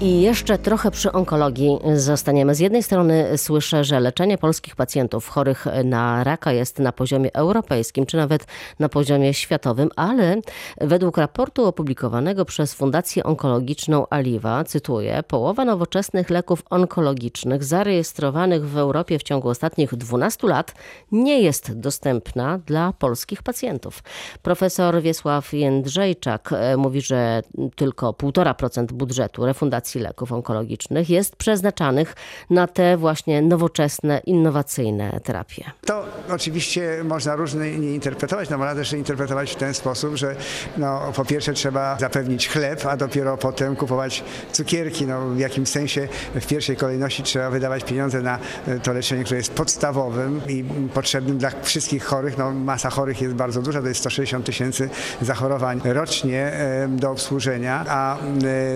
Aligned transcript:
I 0.00 0.20
jeszcze 0.20 0.58
trochę 0.58 0.90
przy 0.90 1.12
onkologii 1.12 1.78
zostaniemy. 1.94 2.54
Z 2.54 2.60
jednej 2.60 2.82
strony 2.82 3.38
słyszę, 3.38 3.84
że 3.84 4.00
leczenie 4.00 4.38
polskich 4.38 4.76
pacjentów 4.76 5.28
chorych 5.28 5.66
na 5.84 6.24
raka 6.24 6.52
jest 6.52 6.78
na 6.78 6.92
poziomie 6.92 7.34
europejskim, 7.34 8.06
czy 8.06 8.16
nawet 8.16 8.46
na 8.78 8.88
poziomie 8.88 9.34
światowym, 9.34 9.90
ale 9.96 10.36
według 10.80 11.16
raportu 11.16 11.66
opublikowanego 11.66 12.44
przez 12.44 12.74
Fundację 12.74 13.24
Onkologiczną 13.24 14.06
Aliwa, 14.10 14.64
cytuję, 14.64 15.22
połowa 15.28 15.64
nowoczesnych 15.64 16.30
leków 16.30 16.62
onkologicznych 16.70 17.64
zarejestrowanych 17.64 18.68
w 18.68 18.78
Europie 18.78 19.18
w 19.18 19.22
ciągu 19.22 19.48
ostatnich 19.48 19.94
12 19.94 20.46
lat 20.46 20.74
nie 21.12 21.40
jest 21.40 21.78
dostępna 21.80 22.58
dla 22.58 22.92
polskich 22.92 23.42
pacjentów. 23.42 24.02
Profesor 24.42 25.02
Wiesław 25.02 25.52
Jędrzejczak 25.52 26.52
e, 26.52 26.76
mówi, 26.76 27.00
że 27.00 27.42
tylko 27.76 28.12
1,5% 28.12 28.92
budżetu 28.92 29.46
refundacji 29.46 29.87
leków 29.94 30.32
onkologicznych 30.32 31.10
jest 31.10 31.36
przeznaczanych 31.36 32.14
na 32.50 32.66
te 32.66 32.96
właśnie 32.96 33.42
nowoczesne, 33.42 34.20
innowacyjne 34.26 35.20
terapie. 35.20 35.64
To 35.86 36.04
oczywiście 36.30 37.04
można 37.04 37.36
różnie 37.36 37.78
nie 37.78 37.94
interpretować, 37.94 38.50
no 38.50 38.58
można 38.58 38.74
też 38.74 38.92
interpretować 38.92 39.52
w 39.52 39.56
ten 39.56 39.74
sposób, 39.74 40.16
że 40.16 40.36
no, 40.76 41.12
po 41.16 41.24
pierwsze 41.24 41.52
trzeba 41.52 41.98
zapewnić 41.98 42.48
chleb, 42.48 42.86
a 42.86 42.96
dopiero 42.96 43.36
potem 43.36 43.76
kupować 43.76 44.24
cukierki. 44.52 45.06
No, 45.06 45.28
w 45.28 45.38
jakimś 45.38 45.68
sensie 45.68 46.08
w 46.34 46.46
pierwszej 46.46 46.76
kolejności 46.76 47.22
trzeba 47.22 47.50
wydawać 47.50 47.84
pieniądze 47.84 48.22
na 48.22 48.38
to 48.82 48.92
leczenie, 48.92 49.24
które 49.24 49.36
jest 49.38 49.52
podstawowym 49.52 50.40
i 50.48 50.64
potrzebnym 50.94 51.38
dla 51.38 51.50
wszystkich 51.62 52.04
chorych. 52.04 52.38
No, 52.38 52.52
masa 52.52 52.90
chorych 52.90 53.22
jest 53.22 53.34
bardzo 53.34 53.62
duża, 53.62 53.82
to 53.82 53.88
jest 53.88 54.00
160 54.00 54.46
tysięcy 54.46 54.90
zachorowań 55.22 55.80
rocznie 55.84 56.52
do 56.88 57.10
obsłużenia, 57.10 57.84
a 57.88 58.16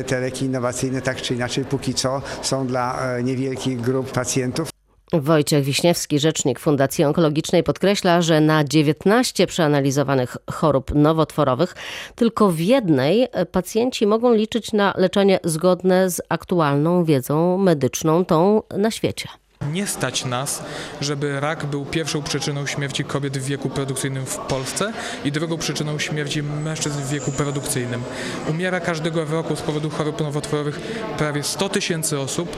te 0.07 0.21
leki 0.21 0.45
innowacyjne 0.45 1.02
tak 1.03 1.23
czy 1.23 1.35
inaczej 1.35 1.65
póki 1.65 1.95
co 1.95 2.23
są 2.43 2.67
dla 2.67 3.03
niewielkich 3.23 3.81
grup 3.81 4.13
pacjentów. 4.13 4.73
Wojciech 5.13 5.65
Wiśniewski, 5.65 6.19
rzecznik 6.19 6.59
Fundacji 6.59 7.05
Onkologicznej, 7.05 7.63
podkreśla, 7.63 8.23
że 8.23 8.41
na 8.41 8.65
19 8.65 9.47
przeanalizowanych 9.47 10.37
chorób 10.51 10.95
nowotworowych 10.95 11.75
tylko 12.15 12.51
w 12.51 12.61
jednej 12.61 13.29
pacjenci 13.53 14.07
mogą 14.07 14.35
liczyć 14.35 14.73
na 14.73 14.95
leczenie 14.97 15.41
zgodne 15.45 16.11
z 16.11 16.21
aktualną 16.29 17.05
wiedzą 17.05 17.59
medyczną, 17.59 18.25
tą 18.25 18.63
na 18.79 18.91
świecie. 18.91 19.29
Nie 19.71 19.87
stać 19.87 20.25
nas, 20.25 20.63
żeby 21.01 21.41
rak 21.41 21.67
był 21.67 21.85
pierwszą 21.85 22.23
przyczyną 22.23 22.67
śmierci 22.67 23.05
kobiet 23.05 23.39
w 23.39 23.45
wieku 23.45 23.71
produkcyjnym 23.71 24.27
w 24.27 24.37
Polsce 24.37 24.93
i 25.25 25.33
drugą 25.33 25.59
przyczyną 25.59 25.99
śmierci 25.99 26.43
mężczyzn 26.43 27.03
w 27.03 27.09
wieku 27.09 27.33
produkcyjnym. 27.33 28.03
Umiera 28.51 28.81
każdego 28.81 29.25
roku 29.25 29.57
z 29.57 29.61
powodu 29.61 29.91
chorób 29.91 30.21
nowotworowych 30.21 30.81
prawie 31.19 31.43
100 31.43 31.69
tysięcy 31.69 32.21
osób. 32.21 32.57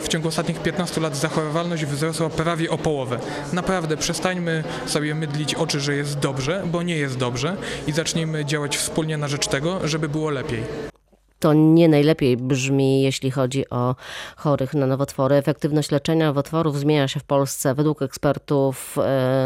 W 0.00 0.08
ciągu 0.08 0.28
ostatnich 0.28 0.62
15 0.62 1.00
lat 1.00 1.16
zachorowalność 1.16 1.84
wzrosła 1.84 2.30
prawie 2.30 2.70
o 2.70 2.78
połowę. 2.78 3.18
Naprawdę 3.52 3.96
przestańmy 3.96 4.64
sobie 4.86 5.14
mydlić 5.14 5.54
oczy, 5.54 5.80
że 5.80 5.94
jest 5.94 6.18
dobrze, 6.18 6.62
bo 6.66 6.82
nie 6.82 6.96
jest 6.96 7.16
dobrze 7.16 7.56
i 7.86 7.92
zacznijmy 7.92 8.44
działać 8.44 8.76
wspólnie 8.76 9.16
na 9.16 9.28
rzecz 9.28 9.48
tego, 9.48 9.88
żeby 9.88 10.08
było 10.08 10.30
lepiej 10.30 10.88
to 11.38 11.52
nie 11.52 11.88
najlepiej 11.88 12.36
brzmi, 12.36 13.02
jeśli 13.02 13.30
chodzi 13.30 13.70
o 13.70 13.96
chorych 14.36 14.74
na 14.74 14.86
nowotwory. 14.86 15.36
Efektywność 15.36 15.90
leczenia 15.90 16.26
nowotworów 16.26 16.78
zmienia 16.78 17.08
się 17.08 17.20
w 17.20 17.24
Polsce 17.24 17.74
według 17.74 18.02
ekspertów 18.02 18.96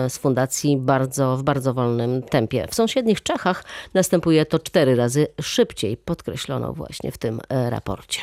z 0.09 0.19
fundacji 0.19 0.77
bardzo, 0.77 1.37
w 1.37 1.43
bardzo 1.43 1.75
wolnym 1.75 2.23
tempie. 2.23 2.67
W 2.71 2.75
sąsiednich 2.75 3.23
Czechach 3.23 3.65
następuje 3.95 4.47
to 4.47 4.59
cztery 4.59 4.97
razy 4.97 5.27
szybciej, 5.41 5.97
podkreślono 5.97 6.73
właśnie 6.73 7.13
w 7.13 7.19
tym 7.19 7.41
raporcie. 7.49 8.21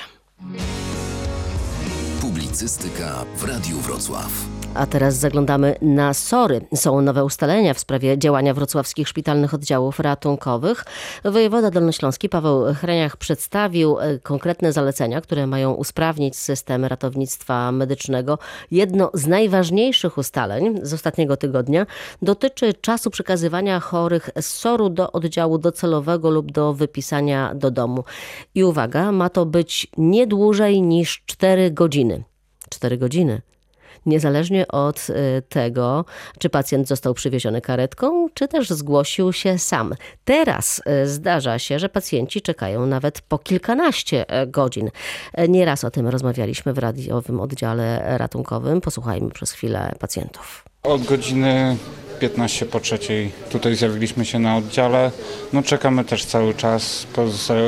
Publicystyka 2.21 3.25
w 3.35 3.43
Radiu 3.43 3.77
Wrocław. 3.77 4.58
A 4.75 4.85
teraz 4.85 5.15
zaglądamy 5.15 5.75
na 5.81 6.13
SORY. 6.13 6.61
Są 6.75 7.01
nowe 7.01 7.25
ustalenia 7.25 7.73
w 7.73 7.79
sprawie 7.79 8.17
działania 8.17 8.53
wrocławskich 8.53 9.07
szpitalnych 9.07 9.53
oddziałów 9.53 9.99
ratunkowych. 9.99 10.85
Wojewoda 11.23 11.71
Dolnośląski 11.71 12.29
Paweł 12.29 12.73
Hreniach 12.73 13.17
przedstawił 13.17 13.97
konkretne 14.23 14.73
zalecenia, 14.73 15.21
które 15.21 15.47
mają 15.47 15.73
usprawnić 15.73 16.37
system 16.37 16.85
ratownictwa 16.85 17.71
medycznego. 17.71 18.37
Jedno 18.71 19.11
z 19.13 19.27
najważniejszych 19.27 20.17
ustaleń 20.17 20.79
z 20.83 20.93
ostatniego 20.93 21.37
tygodnia 21.37 21.85
dotyczy 22.21 22.73
czasu 22.73 23.09
przekazywania 23.09 23.79
chorych 23.79 24.29
z 24.41 24.45
SOR-u 24.45 24.89
do 24.89 25.11
oddziału 25.11 25.57
docelowego 25.57 26.29
lub 26.29 26.51
do 26.51 26.73
wypisania 26.73 27.55
do 27.55 27.71
domu. 27.71 28.03
I 28.55 28.63
uwaga, 28.63 29.11
ma 29.11 29.29
to 29.29 29.45
być 29.45 29.87
nie 29.97 30.27
dłużej 30.27 30.81
niż 30.81 31.23
4 31.25 31.71
godziny. 31.71 32.23
4 32.69 32.97
godziny 32.97 33.41
niezależnie 34.09 34.67
od 34.67 35.07
tego, 35.49 36.05
czy 36.39 36.49
pacjent 36.49 36.87
został 36.87 37.13
przywieziony 37.13 37.61
karetką, 37.61 38.27
czy 38.33 38.47
też 38.47 38.69
zgłosił 38.69 39.33
się 39.33 39.57
sam. 39.57 39.95
Teraz 40.25 40.81
zdarza 41.05 41.59
się, 41.59 41.79
że 41.79 41.89
pacjenci 41.89 42.41
czekają 42.41 42.85
nawet 42.85 43.21
po 43.21 43.37
kilkanaście 43.37 44.25
godzin. 44.47 44.89
Nieraz 45.47 45.83
o 45.83 45.91
tym 45.91 46.07
rozmawialiśmy 46.07 46.73
w 46.73 46.77
radiowym 46.77 47.39
oddziale 47.39 48.17
ratunkowym. 48.17 48.81
Posłuchajmy 48.81 49.29
przez 49.31 49.51
chwilę 49.51 49.91
pacjentów. 49.99 50.63
Od 50.83 51.03
godziny 51.03 51.77
15 52.19 52.65
po 52.65 52.79
trzeciej 52.79 53.31
tutaj 53.51 53.75
zjawiliśmy 53.75 54.25
się 54.25 54.39
na 54.39 54.57
oddziale. 54.57 55.11
No 55.53 55.63
czekamy 55.63 56.05
też 56.05 56.25
cały 56.25 56.53
czas. 56.53 57.07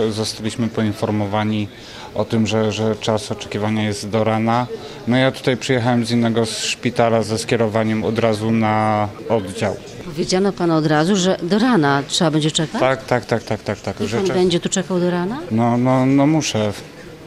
Zostaliśmy 0.10 0.68
poinformowani 0.68 1.68
o 2.16 2.26
tym, 2.26 2.48
że, 2.48 2.72
że 2.72 2.96
czas 2.96 3.32
oczekiwania 3.32 3.84
jest 3.84 4.10
do 4.10 4.24
rana. 4.24 4.68
No 5.08 5.18
ja 5.18 5.32
tutaj 5.32 5.58
przyjechałem 5.58 6.06
z 6.06 6.12
innego 6.12 6.46
szpitala 6.46 7.24
ze 7.24 7.38
skierowaniem 7.38 8.04
od 8.04 8.20
razu 8.20 8.52
na 8.52 9.08
oddział. 9.30 9.76
Powiedziano 10.06 10.54
panu 10.54 10.76
od 10.76 10.86
razu, 10.86 11.16
że 11.16 11.38
do 11.44 11.60
rana 11.60 12.04
trzeba 12.08 12.32
będzie 12.32 12.52
czekać? 12.52 12.82
Tak, 12.82 13.06
tak, 13.06 13.26
tak, 13.26 13.44
tak, 13.44 13.64
tak. 13.64 13.80
tak. 13.80 14.02
I 14.02 14.08
pan 14.08 14.28
będzie 14.28 14.60
tu 14.60 14.70
czekał 14.70 15.00
do 15.00 15.12
rana? 15.12 15.40
No, 15.52 15.78
no, 15.78 16.06
no 16.06 16.28
muszę. 16.28 16.74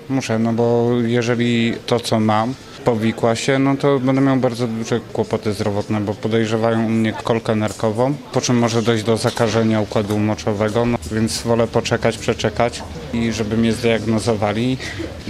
Muszę, 0.08 0.38
no 0.38 0.52
bo 0.52 0.90
jeżeli 1.02 1.74
to 1.86 2.00
co 2.00 2.20
mam 2.20 2.54
powikła 2.84 3.36
się, 3.36 3.58
no 3.58 3.76
to 3.76 3.98
będę 3.98 4.20
miał 4.20 4.36
bardzo 4.36 4.66
duże 4.66 5.00
kłopoty 5.12 5.52
zdrowotne, 5.52 6.00
bo 6.00 6.14
podejrzewają 6.14 6.86
u 6.86 6.88
mnie 6.88 7.12
kolkę 7.12 7.54
nerkową, 7.56 8.14
po 8.32 8.40
czym 8.40 8.58
może 8.58 8.82
dojść 8.82 9.04
do 9.04 9.16
zakażenia 9.16 9.80
układu 9.80 10.18
moczowego, 10.18 10.86
no, 10.86 10.98
więc 11.12 11.42
wolę 11.42 11.66
poczekać, 11.66 12.18
przeczekać 12.18 12.82
i 13.14 13.32
żeby 13.32 13.56
mnie 13.56 13.72
zdiagnozowali 13.72 14.76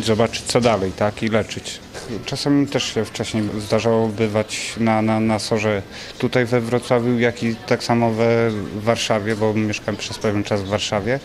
zobaczyć 0.03 0.43
co 0.43 0.61
dalej, 0.61 0.93
tak, 0.97 1.23
i 1.23 1.29
leczyć. 1.29 1.81
Czasem 2.25 2.67
też 2.67 2.95
się 2.95 3.05
wcześniej 3.05 3.45
zdarzało 3.59 4.09
bywać 4.09 4.75
na, 4.81 5.03
na, 5.03 5.21
na 5.21 5.39
sorze 5.39 5.83
tutaj 6.19 6.45
we 6.45 6.61
Wrocławiu, 6.61 7.19
jak 7.19 7.43
i 7.43 7.57
tak 7.57 7.85
samo 7.85 8.11
we 8.11 8.51
Warszawie, 8.77 9.37
bo 9.37 9.55
mieszkam 9.55 9.97
przez 9.97 10.19
pewien 10.19 10.45
czas 10.45 10.63
w 10.63 10.69
Warszawie 10.69 11.21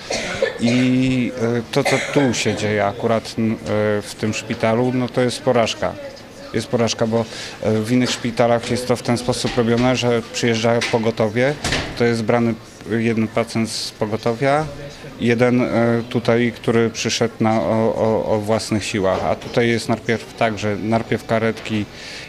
i 0.59 1.31
to 1.71 1.83
co 1.83 1.95
tu 2.13 2.33
się 2.33 2.55
dzieje 2.55 2.85
akurat 2.85 3.35
w 4.01 4.15
tym 4.19 4.33
szpitalu, 4.33 4.91
no 4.93 5.09
to 5.09 5.21
jest 5.21 5.41
porażka 5.41 5.93
jest 6.53 6.67
porażka, 6.67 7.07
bo 7.07 7.25
w 7.63 7.91
innych 7.91 8.11
szpitalach 8.11 8.71
jest 8.71 8.87
to 8.87 8.95
w 8.95 9.01
ten 9.01 9.17
sposób 9.17 9.57
robione, 9.57 9.95
że 9.95 10.21
przyjeżdża 10.33 10.79
pogotowie, 10.91 11.53
to 11.97 12.03
jest 12.03 12.23
brany 12.23 12.53
jeden 12.89 13.27
pacjent 13.27 13.69
z 13.69 13.91
pogotowia, 13.91 14.65
jeden 15.19 15.63
tutaj, 16.09 16.53
który 16.55 16.89
przyszedł 16.89 17.33
na, 17.39 17.61
o, 17.61 17.95
o, 17.95 18.25
o 18.25 18.39
własnych 18.39 18.85
siłach, 18.85 19.23
a 19.23 19.35
tutaj 19.35 19.67
jest 19.67 19.89
najpierw 19.89 20.33
tak, 20.33 20.59
że 20.59 20.75
najpierw 20.75 21.25
karetki 21.25 21.85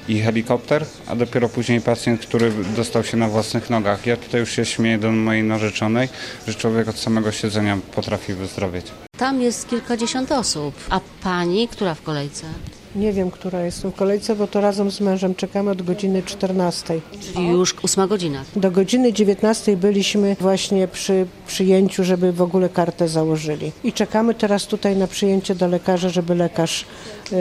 i 0.09 0.21
helikopter, 0.21 0.85
a 1.07 1.17
dopiero 1.17 1.49
później 1.49 1.81
pacjent, 1.81 2.21
który 2.21 2.53
dostał 2.77 3.05
się 3.05 3.17
na 3.17 3.29
własnych 3.29 3.71
nogach. 3.71 4.07
Ja 4.07 4.17
tutaj 4.17 4.41
już 4.41 4.51
się 4.51 4.65
śmieję 4.65 4.99
do 4.99 5.13
mojej 5.13 5.43
narzeczonej, 5.43 6.09
że 6.49 6.55
człowiek 6.55 6.89
od 6.89 6.99
samego 6.99 7.33
siedzenia 7.33 7.79
potrafi 7.95 8.35
wyzdrowieć. 8.35 8.87
Tam 9.19 9.41
jest 9.43 9.69
kilkadziesiąt 9.69 10.33
osób, 10.33 10.75
a 10.91 11.01
pani, 11.23 11.69
która 11.69 11.95
w 11.95 12.03
kolejce? 12.03 12.47
Nie 12.95 13.13
wiem, 13.13 13.31
która 13.31 13.65
jestem 13.65 13.93
w 13.93 13.95
kolejce, 13.95 14.37
bo 14.37 14.47
to 14.47 14.61
razem 14.61 14.91
z 14.91 15.01
mężem 15.01 15.35
czekamy 15.35 15.71
od 15.71 15.83
godziny 15.83 16.23
14. 16.23 17.01
Czyli 17.21 17.49
już 17.49 17.75
ósma 17.83 18.07
godzina. 18.07 18.45
Do 18.57 18.71
godziny 18.71 19.13
19 19.13 19.77
byliśmy 19.77 20.37
właśnie 20.41 20.89
przy 20.89 21.27
przyjęciu, 21.47 22.05
żeby 22.05 22.33
w 22.33 22.43
ogóle 22.43 22.69
kartę 22.69 23.09
założyli. 23.09 23.73
I 23.85 23.93
czekamy 23.93 24.35
teraz 24.35 24.67
tutaj 24.67 24.97
na 24.97 25.07
przyjęcie 25.07 25.55
do 25.55 25.69
lekarza, 25.69 26.09
żeby 26.09 26.35
lekarz 26.35 26.87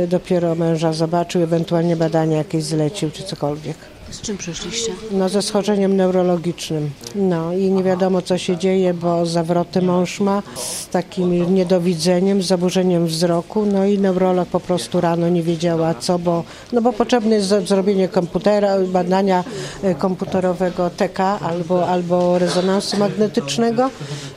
dopiero 0.07 0.55
męża 0.55 0.93
zobaczył, 0.93 1.43
ewentualnie 1.43 1.95
badania 1.95 2.37
jakieś 2.37 2.63
zlecił 2.63 3.11
czy 3.11 3.23
cokolwiek. 3.23 3.77
Z 4.11 4.21
czym 4.21 4.37
przyszliście? 4.37 4.91
No 5.11 5.29
ze 5.29 5.41
schorzeniem 5.41 5.95
neurologicznym. 5.95 6.89
No 7.15 7.53
i 7.53 7.71
nie 7.71 7.83
wiadomo 7.83 8.21
co 8.21 8.37
się 8.37 8.57
dzieje, 8.57 8.93
bo 8.93 9.25
zawroty 9.25 9.81
mąż 9.81 10.19
ma 10.19 10.43
z 10.55 10.87
takim 10.87 11.55
niedowidzeniem, 11.55 12.43
z 12.43 12.45
zaburzeniem 12.45 13.07
wzroku. 13.07 13.65
No 13.65 13.85
i 13.85 13.99
neurolog 13.99 14.49
po 14.49 14.59
prostu 14.59 15.01
rano 15.01 15.29
nie 15.29 15.43
wiedziała 15.43 15.93
co, 15.93 16.19
bo, 16.19 16.43
no 16.73 16.81
bo 16.81 16.93
potrzebne 16.93 17.35
jest 17.35 17.47
zrobienie 17.65 18.07
komputera, 18.07 18.79
badania 18.79 19.43
e, 19.83 19.95
komputerowego 19.95 20.89
TK 20.89 21.19
albo, 21.19 21.87
albo 21.87 22.39
rezonansu 22.39 22.97
magnetycznego. 22.97 23.89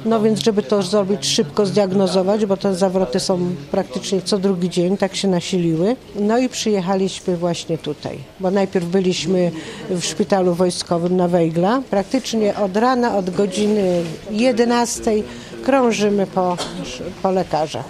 No 0.05 0.21
więc, 0.21 0.41
żeby 0.41 0.63
to 0.63 0.83
zrobić 0.83 1.27
szybko, 1.27 1.67
zdiagnozować, 1.67 2.47
bo 2.47 2.57
te 2.57 2.75
zawroty 2.75 3.21
są 3.21 3.55
praktycznie 3.71 4.23
co 4.23 4.39
drugi 4.39 4.71
dzień, 4.71 4.97
tak 4.97 5.17
się 5.17 5.29
nasiliły. 5.29 5.97
No 6.17 6.39
i 6.39 6.49
przyjechaliśmy 6.49 7.37
właśnie 7.37 7.79
tutaj, 7.79 8.19
bo 8.41 8.51
najpierw 8.51 8.87
byliśmy 8.87 9.53
w 9.91 10.05
szpitalu 10.05 10.55
wojskowym 10.55 11.17
na 11.17 11.29
Wejgla. 11.29 11.83
Praktycznie 11.91 12.57
od 12.57 12.77
rana, 12.77 13.17
od 13.17 13.31
godziny 13.31 14.03
11 14.31 15.13
krążymy 15.65 16.27
po, 16.27 16.57
po 17.23 17.31
lekarzach. 17.31 17.85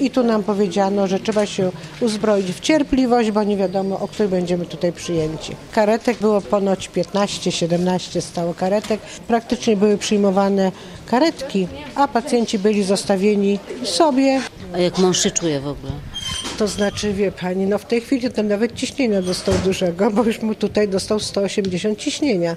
I 0.00 0.10
tu 0.10 0.24
nam 0.24 0.42
powiedziano, 0.42 1.06
że 1.06 1.20
trzeba 1.20 1.46
się 1.46 1.70
uzbroić 2.00 2.52
w 2.52 2.60
cierpliwość, 2.60 3.30
bo 3.30 3.42
nie 3.42 3.56
wiadomo, 3.56 4.00
o 4.00 4.08
której 4.08 4.28
będziemy 4.28 4.66
tutaj 4.66 4.92
przyjęci. 4.92 5.56
Karetek 5.72 6.18
było 6.18 6.40
ponoć 6.40 6.90
15-17 6.90 8.20
stało 8.20 8.54
karetek. 8.54 9.00
Praktycznie 9.28 9.76
były 9.76 9.98
przyjmowane 9.98 10.72
karetki, 11.06 11.68
a 11.94 12.08
pacjenci 12.08 12.58
byli 12.58 12.82
zostawieni 12.82 13.58
sobie. 13.84 14.40
A 14.74 14.78
jak 14.78 14.98
mąż 14.98 15.22
się 15.22 15.30
czuje 15.30 15.60
w 15.60 15.68
ogóle? 15.68 15.92
To 16.58 16.68
znaczy, 16.68 17.12
wie 17.12 17.32
pani, 17.32 17.66
no 17.66 17.78
w 17.78 17.84
tej 17.84 18.00
chwili 18.00 18.30
to 18.30 18.42
nawet 18.42 18.74
ciśnienia 18.74 19.22
dostał 19.22 19.54
dużego, 19.64 20.10
bo 20.10 20.24
już 20.24 20.42
mu 20.42 20.54
tutaj 20.54 20.88
dostał 20.88 21.20
180 21.20 21.98
ciśnienia 21.98 22.56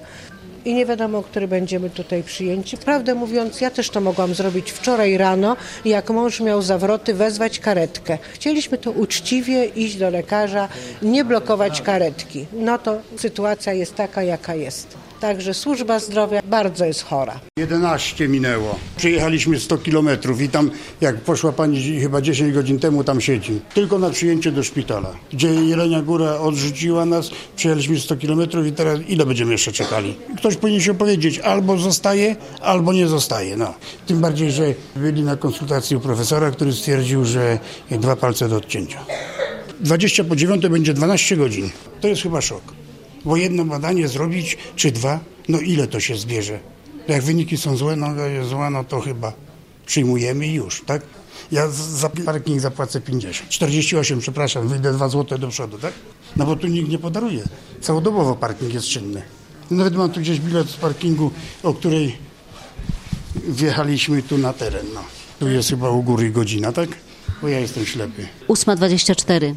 i 0.65 0.73
nie 0.73 0.85
wiadomo, 0.85 1.23
który 1.23 1.47
będziemy 1.47 1.89
tutaj 1.89 2.23
przyjęci. 2.23 2.77
Prawdę 2.77 3.15
mówiąc, 3.15 3.61
ja 3.61 3.71
też 3.71 3.89
to 3.89 4.01
mogłam 4.01 4.35
zrobić 4.35 4.71
wczoraj 4.71 5.17
rano, 5.17 5.57
jak 5.85 6.09
mąż 6.09 6.39
miał 6.39 6.61
zawroty, 6.61 7.13
wezwać 7.13 7.59
karetkę. 7.59 8.17
Chcieliśmy 8.33 8.77
to 8.77 8.91
uczciwie 8.91 9.65
iść 9.65 9.97
do 9.97 10.09
lekarza, 10.09 10.67
nie 11.01 11.25
blokować 11.25 11.81
karetki. 11.81 12.45
No 12.53 12.77
to 12.77 12.97
sytuacja 13.17 13.73
jest 13.73 13.95
taka, 13.95 14.23
jaka 14.23 14.55
jest. 14.55 14.87
Także 15.25 15.53
służba 15.53 15.99
zdrowia 15.99 16.41
bardzo 16.45 16.85
jest 16.85 17.03
chora. 17.03 17.39
11 17.57 18.27
minęło. 18.27 18.79
Przyjechaliśmy 18.97 19.59
100 19.59 19.77
kilometrów 19.77 20.41
i 20.41 20.49
tam, 20.49 20.71
jak 21.01 21.17
poszła 21.17 21.51
pani 21.51 21.99
chyba 21.99 22.21
10 22.21 22.53
godzin 22.53 22.79
temu, 22.79 23.03
tam 23.03 23.21
siedzi. 23.21 23.61
Tylko 23.73 23.99
na 23.99 24.09
przyjęcie 24.09 24.51
do 24.51 24.63
szpitala. 24.63 25.13
Gdzie 25.33 25.47
Jelenia 25.47 26.01
Góra 26.01 26.37
odrzuciła 26.37 27.05
nas, 27.05 27.29
przyjechaliśmy 27.55 27.99
100 27.99 28.17
kilometrów 28.17 28.67
i 28.67 28.71
teraz 28.71 28.99
ile 29.07 29.25
będziemy 29.25 29.51
jeszcze 29.51 29.71
czekali? 29.71 30.15
Ktoś 30.37 30.55
powinien 30.55 30.81
się 30.81 30.93
powiedzieć, 30.93 31.39
albo 31.39 31.77
zostaje, 31.77 32.35
albo 32.61 32.93
nie 32.93 33.07
zostaje. 33.07 33.57
No. 33.57 33.73
Tym 34.07 34.21
bardziej, 34.21 34.51
że 34.51 34.73
byli 34.95 35.23
na 35.23 35.35
konsultacji 35.35 35.95
u 35.95 35.99
profesora, 35.99 36.51
który 36.51 36.73
stwierdził, 36.73 37.25
że 37.25 37.59
dwa 37.91 38.15
palce 38.15 38.49
do 38.49 38.55
odcięcia. 38.55 39.05
20 39.79 40.23
po 40.23 40.35
9 40.35 40.67
będzie 40.67 40.93
12 40.93 41.37
godzin. 41.37 41.69
To 42.01 42.07
jest 42.07 42.21
chyba 42.21 42.41
szok. 42.41 42.84
Bo 43.25 43.37
jedno 43.37 43.65
badanie 43.65 44.07
zrobić, 44.07 44.57
czy 44.75 44.91
dwa, 44.91 45.19
no 45.49 45.59
ile 45.59 45.87
to 45.87 45.99
się 45.99 46.15
zbierze? 46.15 46.59
Jak 47.07 47.23
wyniki 47.23 47.57
są 47.57 47.77
złe, 47.77 47.95
no 47.95 48.25
jest 48.25 48.49
złe, 48.49 48.69
no 48.69 48.83
to 48.83 49.01
chyba 49.01 49.33
przyjmujemy 49.85 50.47
i 50.47 50.53
już, 50.53 50.83
tak? 50.85 51.01
Ja 51.51 51.67
za 51.69 52.09
parking 52.09 52.61
zapłacę 52.61 53.01
50. 53.01 53.49
48, 53.49 54.19
przepraszam, 54.19 54.67
wyjdę 54.67 54.93
2 54.93 55.09
zł 55.09 55.37
do 55.37 55.47
przodu, 55.47 55.77
tak? 55.77 55.93
No 56.35 56.45
bo 56.45 56.55
tu 56.55 56.67
nikt 56.67 56.89
nie 56.89 56.99
podaruje. 56.99 57.43
Całodobowo 57.81 58.35
parking 58.35 58.73
jest 58.73 58.87
czynny. 58.87 59.21
Nawet 59.71 59.95
mam 59.95 60.09
tu 60.09 60.19
gdzieś 60.19 60.39
bilet 60.39 60.69
z 60.69 60.75
parkingu, 60.75 61.31
o 61.63 61.73
której 61.73 62.17
wjechaliśmy 63.47 64.23
tu 64.23 64.37
na 64.37 64.53
teren. 64.53 64.85
No. 64.93 65.03
Tu 65.39 65.49
jest 65.49 65.69
chyba 65.69 65.89
u 65.89 66.03
góry 66.03 66.31
godzina, 66.31 66.71
tak? 66.71 66.89
Bo 67.41 67.47
ja 67.47 67.59
jestem 67.59 67.85
ślepy. 67.85 68.27
8.24. 68.47 69.55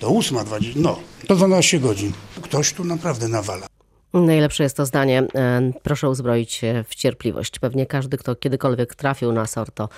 To 0.00 0.08
8.20, 0.08 0.76
no, 0.76 0.98
to 1.26 1.36
12 1.36 1.78
godzin. 1.78 2.12
Ktoś 2.42 2.72
tu 2.72 2.84
naprawdę 2.84 3.28
nawala. 3.28 3.66
Najlepsze 4.12 4.62
jest 4.62 4.76
to 4.76 4.86
zdanie. 4.86 5.22
e, 5.34 5.72
Proszę 5.82 6.08
uzbroić 6.08 6.52
się 6.52 6.84
w 6.88 6.94
cierpliwość. 6.94 7.58
Pewnie 7.58 7.86
każdy, 7.86 8.16
kto 8.16 8.34
kiedykolwiek 8.36 8.94
trafił 8.94 9.32
na 9.32 9.46
SOR, 9.46 9.70
to 9.72 9.88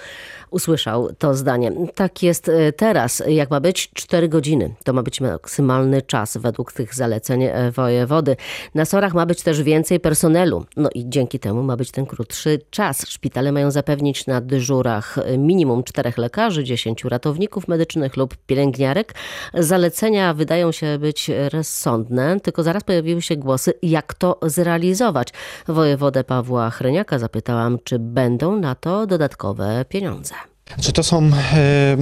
usłyszał 0.51 1.09
to 1.19 1.35
zdanie. 1.35 1.73
Tak 1.95 2.23
jest 2.23 2.49
e, 2.49 2.73
teraz. 2.73 3.23
Jak 3.29 3.51
ma 3.51 3.61
być? 3.61 3.91
4 3.95 4.29
godziny. 4.29 4.75
To 4.85 4.93
ma 4.93 5.03
być 5.03 5.21
maksymalny 5.21 6.03
czas 6.03 6.37
według 6.37 6.73
tych 6.73 6.95
zaleceń 6.95 7.43
e, 7.43 7.71
wojewody. 7.71 8.37
Na 8.75 8.85
SORach 8.85 9.15
ma 9.15 9.27
być 9.27 9.43
też 9.43 9.63
więcej 9.63 10.01
personelu. 10.01 10.65
No 10.77 10.91
i 10.95 11.09
dzięki 11.09 11.39
temu 11.39 11.63
ma 11.63 11.77
być 11.77 11.91
ten 11.91 12.07
krótszy 12.07 12.59
czas. 12.71 13.09
Szpitale 13.09 13.53
mają 13.53 13.71
zapewnić 13.71 14.27
na 14.27 14.41
dyżurach 14.41 15.17
minimum 15.39 15.85
czterech 15.85 16.19
lekarzy, 16.19 16.65
10 16.65 17.05
ratowników 17.05 17.69
medycznych 17.69 18.17
lub 18.17 18.37
pielęgniarek. 18.47 19.15
Zalecenia 19.55 20.35
wydają 20.35 20.73
się 20.73 20.99
być 20.99 21.31
rozsądne, 21.53 22.41
tylko 22.41 22.63
zaraz 22.63 22.85
pojawiły 22.85 23.23
się 23.23 23.37
głosy, 23.37 23.73
jak 23.83 24.00
to 24.03 24.39
zrealizować. 24.43 25.29
Wojewodę 25.69 26.25
Pawła 26.25 26.71
Chryniaka 26.71 27.19
zapytałam, 27.19 27.79
czy 27.85 27.99
będą 27.99 28.57
na 28.57 28.75
to 28.75 29.07
dodatkowe 29.07 29.85
pieniądze. 29.89 30.35
Czy 30.81 30.93
to 30.93 31.03
są 31.03 31.25
e, 31.25 31.97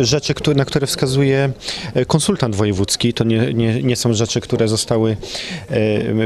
e, 0.00 0.04
rzeczy, 0.04 0.34
które, 0.34 0.56
na 0.56 0.64
które 0.64 0.86
wskazuje 0.86 1.52
e, 1.94 2.04
konsultant 2.04 2.56
wojewódzki? 2.56 3.14
To 3.14 3.24
nie, 3.24 3.54
nie, 3.54 3.82
nie 3.82 3.96
są 3.96 4.14
rzeczy, 4.14 4.40
które 4.40 4.68
zostały 4.68 5.16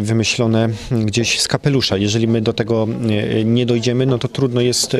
wymyślone 0.00 0.68
gdzieś 0.90 1.40
z 1.40 1.48
kapelusza. 1.48 1.96
Jeżeli 1.96 2.28
my 2.28 2.40
do 2.40 2.52
tego 2.52 2.88
nie 3.44 3.66
dojdziemy, 3.66 4.06
no 4.06 4.18
to 4.18 4.28
trudno 4.28 4.60
jest 4.60 4.96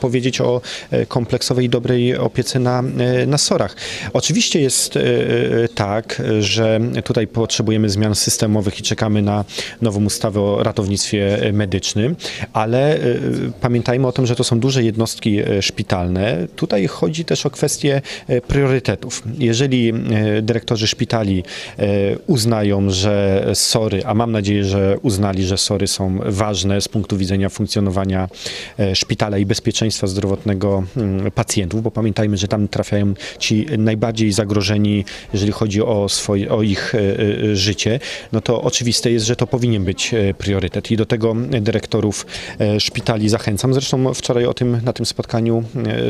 powiedzieć 0.00 0.40
o 0.40 0.60
kompleksowej 1.08 1.68
dobrej 1.68 2.16
opiece 2.16 2.58
na, 2.58 2.82
na 3.26 3.38
SOR-ach. 3.38 3.76
Oczywiście 4.12 4.60
jest 4.60 4.98
tak, 5.74 6.22
że 6.40 6.80
tutaj 7.04 7.26
potrzebujemy 7.26 7.90
zmian 7.90 8.14
systemowych 8.14 8.80
i 8.80 8.82
czekamy 8.82 9.22
na 9.22 9.44
nową 9.82 10.04
ustawę 10.04 10.40
o 10.40 10.62
ratownictwie 10.62 11.50
medycznym, 11.52 12.16
ale 12.52 12.98
pamiętajmy 13.60 14.06
o 14.06 14.12
tym, 14.12 14.26
że 14.26 14.36
to 14.36 14.44
są 14.44 14.60
duże 14.60 14.82
jednostki 14.82 15.38
e, 15.38 15.62
szpitalne. 16.24 16.48
Tutaj 16.56 16.86
chodzi 16.86 17.24
też 17.24 17.46
o 17.46 17.50
kwestię 17.50 18.02
e, 18.28 18.40
priorytetów. 18.40 19.22
Jeżeli 19.38 19.88
e, 19.88 20.42
dyrektorzy 20.42 20.86
szpitali 20.86 21.42
e, 21.78 21.84
uznają, 22.26 22.90
że 22.90 23.44
SORy, 23.54 24.06
a 24.06 24.14
mam 24.14 24.32
nadzieję, 24.32 24.64
że 24.64 24.98
uznali, 25.02 25.44
że 25.44 25.58
SORy 25.58 25.86
są 25.86 26.18
ważne 26.24 26.80
z 26.80 26.88
punktu 26.88 27.16
widzenia 27.16 27.48
funkcjonowania 27.48 28.28
szpitala 28.94 29.38
i 29.38 29.46
bezpieczeństwa 29.46 30.06
zdrowotnego 30.06 30.84
mm, 30.96 31.30
pacjentów, 31.30 31.82
bo 31.82 31.90
pamiętajmy, 31.90 32.36
że 32.36 32.48
tam 32.48 32.68
trafiają 32.68 33.14
ci 33.38 33.66
najbardziej 33.78 34.32
zagrożeni, 34.32 35.04
jeżeli 35.32 35.52
chodzi 35.52 35.82
o, 35.82 36.08
swoje, 36.08 36.50
o 36.50 36.62
ich 36.62 36.94
życie, 37.52 38.00
no 38.32 38.40
to 38.40 38.62
oczywiste 38.62 39.10
jest, 39.10 39.26
że 39.26 39.36
to 39.36 39.46
powinien 39.46 39.84
być 39.84 40.14
priorytet 40.38 40.90
i 40.90 40.96
do 40.96 41.06
tego 41.06 41.34
dyrektorów 41.60 42.26
szpitali 42.78 43.28
zachęcam. 43.28 43.74
Zresztą 43.74 44.14
wczoraj 44.14 44.46
o 44.46 44.54
tym 44.54 44.80
na 44.84 44.92
tym 44.92 45.06
spotkaniu 45.06 45.64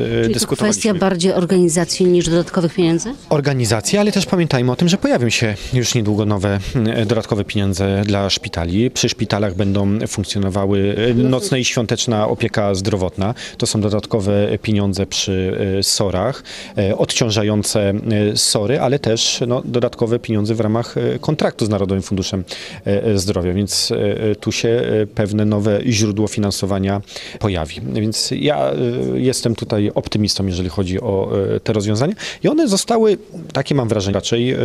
e, 0.05 0.09
Czyli 0.23 0.29
to 0.29 0.35
dyskutowaliśmy. 0.35 0.81
kwestia 0.83 0.95
bardziej 1.01 1.33
organizacji 1.33 2.07
niż 2.07 2.29
dodatkowych 2.29 2.75
pieniędzy? 2.75 3.15
Organizacji, 3.29 3.99
ale 3.99 4.13
też 4.13 4.27
pamiętajmy 4.27 4.73
o 4.73 4.77
tym, 4.77 4.89
że 4.89 4.97
pojawią 4.97 5.29
się 5.31 5.55
już 5.73 5.95
niedługo 5.95 6.25
nowe 6.27 6.59
mm, 6.75 7.07
dodatkowe 7.07 7.45
pieniądze 7.45 8.03
dla 8.07 8.31
szpitali. 8.31 8.91
Przy 8.91 9.09
szpitalach 9.09 9.55
będą 9.55 9.99
funkcjonowały 10.09 10.97
e, 11.11 11.15
nocna 11.15 11.59
i 11.59 11.65
świąteczna 11.65 12.29
opieka 12.29 12.75
zdrowotna. 12.75 13.35
To 13.59 13.67
są 13.67 13.81
dodatkowe 13.81 14.59
pieniądze 14.63 15.07
przy 15.07 15.59
e, 15.79 15.83
SOR-ach, 15.83 16.43
e, 16.79 16.99
odciążające 16.99 17.81
e, 17.91 17.95
SOR-y, 18.37 18.81
ale 18.81 18.99
też 18.99 19.41
no, 19.47 19.63
dodatkowe 19.65 20.19
pieniądze 20.19 20.55
w 20.55 20.61
ramach 20.61 20.97
e, 20.99 21.19
kontraktu 21.19 21.67
z 21.67 21.69
Narodowym 21.69 22.03
Funduszem 22.03 22.45
e, 22.87 23.05
e, 23.05 23.19
Zdrowia, 23.19 23.53
więc 23.53 23.91
e, 23.93 23.97
e, 24.31 24.35
tu 24.37 24.53
się 24.53 24.69
e, 24.69 25.07
pewne 25.07 25.45
nowe 25.45 25.81
źródło 25.87 26.29
finansowania 26.29 27.01
pojawi. 27.39 27.81
Więc 27.93 28.31
ja 28.37 28.71
e, 28.71 28.75
jestem 29.15 29.55
tutaj 29.55 29.91
optymistą, 29.95 30.47
jeżeli 30.47 30.69
chodzi 30.69 31.01
o 31.01 31.31
e, 31.57 31.61
te 31.61 31.73
rozwiązania 31.73 32.15
i 32.45 32.49
one 32.49 32.69
zostały, 32.69 33.19
takie 33.53 33.75
mam 33.75 33.89
wrażenie, 33.89 34.15
raczej 34.15 34.51
e, 34.51 34.57
e, 34.57 34.61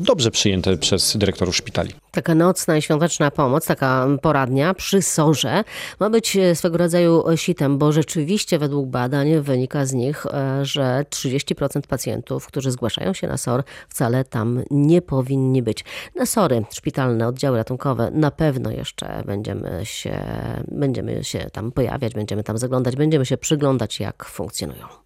dobrze 0.00 0.30
przyjęte 0.30 0.76
przez 0.76 1.16
dyrektorów 1.16 1.56
szpitali. 1.56 1.90
Taka 2.16 2.34
nocna 2.34 2.76
i 2.76 2.82
świąteczna 2.82 3.30
pomoc, 3.30 3.66
taka 3.66 4.06
poradnia 4.22 4.74
przy 4.74 5.02
sorze 5.02 5.64
ma 6.00 6.10
być 6.10 6.36
e, 6.36 6.54
swego 6.54 6.78
rodzaju 6.78 7.24
sitem, 7.36 7.78
bo 7.78 7.92
rzeczywiście 7.92 8.58
według 8.58 8.86
badań 8.86 9.40
wynika 9.40 9.86
z 9.86 9.92
nich, 9.92 10.26
e, 10.26 10.64
że 10.64 11.04
30% 11.10 11.80
pacjentów, 11.86 12.46
którzy 12.46 12.70
zgłaszają 12.70 13.12
się 13.12 13.28
na 13.28 13.36
SOR, 13.36 13.62
wcale 13.88 14.24
tam 14.24 14.62
nie 14.70 15.02
powinni 15.02 15.62
być. 15.62 15.84
Na 16.14 16.26
SORy, 16.26 16.64
szpitalne 16.70 17.28
oddziały 17.28 17.56
ratunkowe, 17.56 18.10
na 18.10 18.30
pewno 18.30 18.70
jeszcze 18.70 19.22
będziemy 19.26 19.80
się, 19.84 20.18
będziemy 20.68 21.24
się 21.24 21.50
tam 21.52 21.72
pojawiać, 21.72 22.14
będziemy 22.14 22.44
tam 22.44 22.58
zaglądać, 22.58 22.96
będziemy 22.96 23.26
się 23.26 23.36
przyglądać, 23.36 24.00
jak 24.00 24.24
funkcjonują. 24.24 25.05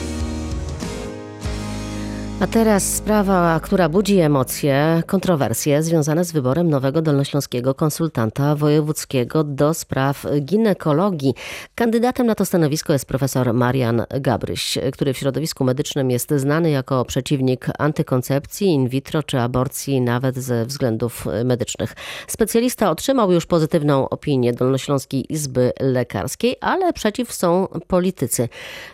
A 2.41 2.47
teraz 2.47 2.95
sprawa, 2.95 3.59
która 3.59 3.89
budzi 3.89 4.19
emocje, 4.19 5.03
kontrowersje 5.07 5.83
związane 5.83 6.25
z 6.25 6.31
wyborem 6.31 6.69
nowego 6.69 7.01
dolnośląskiego 7.01 7.73
konsultanta 7.73 8.55
wojewódzkiego 8.55 9.43
do 9.43 9.73
spraw 9.73 10.25
ginekologii. 10.41 11.33
Kandydatem 11.75 12.27
na 12.27 12.35
to 12.35 12.45
stanowisko 12.45 12.93
jest 12.93 13.05
profesor 13.05 13.53
Marian 13.53 14.05
Gabryś, 14.09 14.77
który 14.93 15.13
w 15.13 15.17
środowisku 15.17 15.63
medycznym 15.63 16.11
jest 16.11 16.33
znany 16.37 16.69
jako 16.69 17.05
przeciwnik 17.05 17.65
antykoncepcji, 17.79 18.67
in 18.67 18.89
vitro 18.89 19.23
czy 19.23 19.39
aborcji 19.39 20.01
nawet 20.01 20.35
ze 20.35 20.65
względów 20.65 21.25
medycznych. 21.45 21.95
Specjalista 22.27 22.91
otrzymał 22.91 23.31
już 23.31 23.45
pozytywną 23.45 24.09
opinię 24.09 24.53
Dolnośląskiej 24.53 25.33
Izby 25.33 25.73
Lekarskiej, 25.79 26.55
ale 26.61 26.93
przeciw 26.93 27.33
są 27.33 27.67
politycy. 27.87 28.49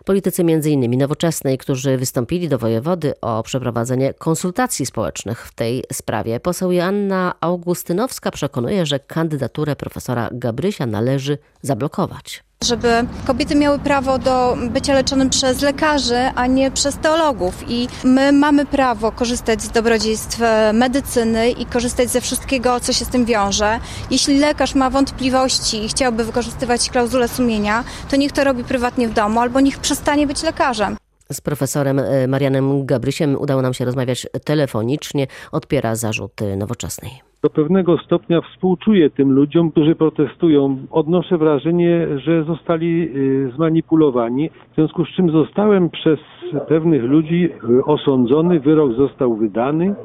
Politycy 0.06 0.42
innymi 0.66 0.98
nowoczesnej, 0.98 1.58
którzy 1.58 1.98
wystąpili 1.98 2.50
do 2.50 2.58
wojewody 2.58 3.13
o 3.38 3.44
przeprowadzenie 3.44 4.13
konsultacji 4.13 4.86
społecznych 4.86 5.48
w 5.48 5.53
tej 5.53 5.84
sprawie. 5.94 6.39
Poseł 6.39 6.72
Joanna 6.72 7.34
Augustynowska 7.41 8.32
przekonuje, 8.32 8.86
że 8.86 9.00
kandydaturę 9.00 9.75
profesora 9.75 10.29
Gabrysia 10.32 10.86
należy 10.86 11.38
zablokować 11.62 12.48
żeby 12.63 13.06
kobiety 13.25 13.56
miały 13.56 13.79
prawo 13.79 14.20
do 14.20 14.58
bycia 14.70 14.94
leczonym 14.94 15.29
przez 15.29 15.62
lekarzy, 15.62 16.32
a 16.36 16.48
nie 16.48 16.72
przez 16.72 16.98
teologów. 16.98 17.56
I 17.67 17.88
my 18.03 18.32
mamy 18.32 18.65
prawo 18.65 19.12
korzystać 19.12 19.62
z 19.62 19.72
dobrodziejstw 19.72 20.39
medycyny 20.74 21.50
i 21.50 21.65
korzystać 21.65 22.10
ze 22.10 22.22
wszystkiego, 22.22 22.79
co 22.79 22.94
się 22.94 23.06
z 23.06 23.10
tym 23.10 23.25
wiąże. 23.25 23.79
Jeśli 24.12 24.39
lekarz 24.39 24.75
ma 24.75 24.89
wątpliwości 24.89 25.86
i 25.86 25.89
chciałby 25.89 26.24
wykorzystywać 26.25 26.89
klauzulę 26.89 27.27
sumienia, 27.27 27.84
to 28.10 28.15
niech 28.15 28.32
to 28.32 28.44
robi 28.44 28.63
prywatnie 28.63 29.08
w 29.08 29.13
domu 29.13 29.39
albo 29.39 29.60
niech 29.60 29.79
przestanie 29.79 30.27
być 30.27 30.44
lekarzem. 30.44 30.98
Z 31.31 31.41
profesorem 31.41 32.00
e, 32.00 32.27
Marianem 32.27 32.86
Gabrysiem 32.86 33.36
udało 33.39 33.62
nam 33.62 33.74
się 33.74 33.86
rozmawiać 33.86 34.27
telefonicznie. 34.46 35.27
Odpiera 35.51 35.96
zarzuty 35.96 36.55
nowoczesnej 36.55 37.27
do 37.43 37.50
pewnego 37.50 37.98
stopnia 37.98 38.41
współczuję 38.41 39.10
tym 39.10 39.31
ludziom, 39.31 39.72
którzy 39.72 39.96
protestują. 39.96 40.77
Odnoszę 40.91 41.38
wrażenie, 41.38 42.07
że 42.19 42.43
zostali 42.43 43.10
y, 43.15 43.51
zmanipulowani, 43.55 44.50
w 44.72 44.75
związku 44.75 45.05
z 45.05 45.10
czym 45.10 45.31
zostałem 45.31 45.89
przez 45.89 46.19
pewnych 46.67 47.03
ludzi 47.03 47.50
osądzony, 47.86 48.60
wyrok 48.60 48.93
został 48.93 49.36
wydany. 49.36 49.96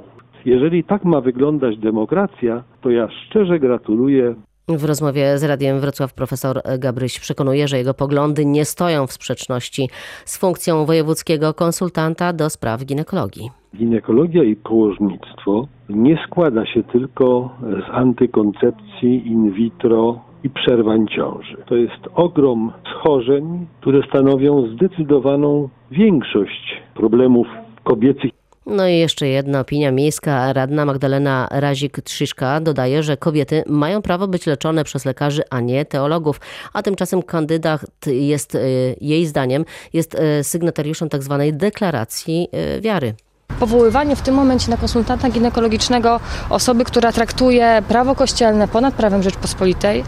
Jeżeli 0.45 0.85
tak 0.85 1.05
ma 1.05 1.21
wyglądać 1.21 1.79
demokracja, 1.79 2.63
to 2.81 2.91
ja 2.91 3.09
szczerze 3.11 3.59
gratuluję 3.59 4.35
w 4.69 4.85
rozmowie 4.85 5.39
z 5.39 5.45
Radiem 5.45 5.81
Wrocław 5.81 6.15
profesor 6.15 6.61
Gabryś 6.79 7.21
przekonuje, 7.21 7.69
że 7.69 7.79
jego 7.79 7.95
poglądy 7.95 8.47
nie 8.47 8.65
stoją 8.65 9.07
w 9.07 9.13
sprzeczności 9.13 9.89
z 10.25 10.39
funkcją 10.39 10.85
wojewódzkiego 10.85 11.55
konsultanta 11.55 12.33
do 12.33 12.51
spraw 12.51 12.85
ginekologii. 12.85 13.51
Ginekologia 13.77 14.45
i 14.45 14.57
położnictwo 14.57 15.67
nie 15.89 16.19
składa 16.27 16.67
się 16.67 16.83
tylko 16.83 17.51
z 17.61 17.91
antykoncepcji 17.91 19.27
in 19.27 19.53
vitro 19.53 20.21
i 20.45 20.51
przerwań 20.51 21.07
ciąży. 21.09 21.57
To 21.67 21.77
jest 21.77 22.09
ogrom 22.15 22.73
schorzeń, 22.95 23.67
które 23.81 24.03
stanowią 24.09 24.67
zdecydowaną 24.67 25.69
większość 25.91 26.83
problemów 26.95 27.47
kobiecych 27.85 28.42
no 28.67 28.89
i 28.89 28.99
jeszcze 28.99 29.29
jedna 29.29 29.61
opinia 29.61 29.93
miejska. 29.93 30.53
Radna 30.53 30.85
Magdalena 30.85 31.49
Razik-Trzyszka 31.51 32.61
dodaje, 32.61 33.03
że 33.03 33.17
kobiety 33.17 33.65
mają 33.67 34.03
prawo 34.03 34.29
być 34.29 34.47
leczone 34.47 34.85
przez 34.85 35.05
lekarzy, 35.05 35.43
a 35.51 35.61
nie 35.61 35.85
teologów. 35.85 36.41
A 36.73 36.83
tymczasem 36.83 37.23
kandydat 37.23 37.81
jest, 38.07 38.55
y, 38.55 38.97
jej 39.01 39.27
zdaniem, 39.27 39.65
jest 39.93 40.15
y, 40.15 40.45
sygnatariuszem 40.45 41.09
tzw. 41.09 41.37
Tak 41.39 41.57
deklaracji 41.57 42.49
y, 42.77 42.81
wiary 42.81 43.15
powoływanie 43.61 44.17
w 44.17 44.23
tym 44.23 44.35
momencie 44.35 44.71
na 44.71 44.77
konsultanta 44.77 45.31
ginekologicznego 45.31 46.21
osoby, 46.51 46.85
która 46.85 47.13
traktuje 47.13 47.83
prawo 47.89 48.15
kościelne 48.15 48.69
ponad 48.69 48.95
prawem 48.95 49.23
Rzeczpospolitej, 49.23 50.05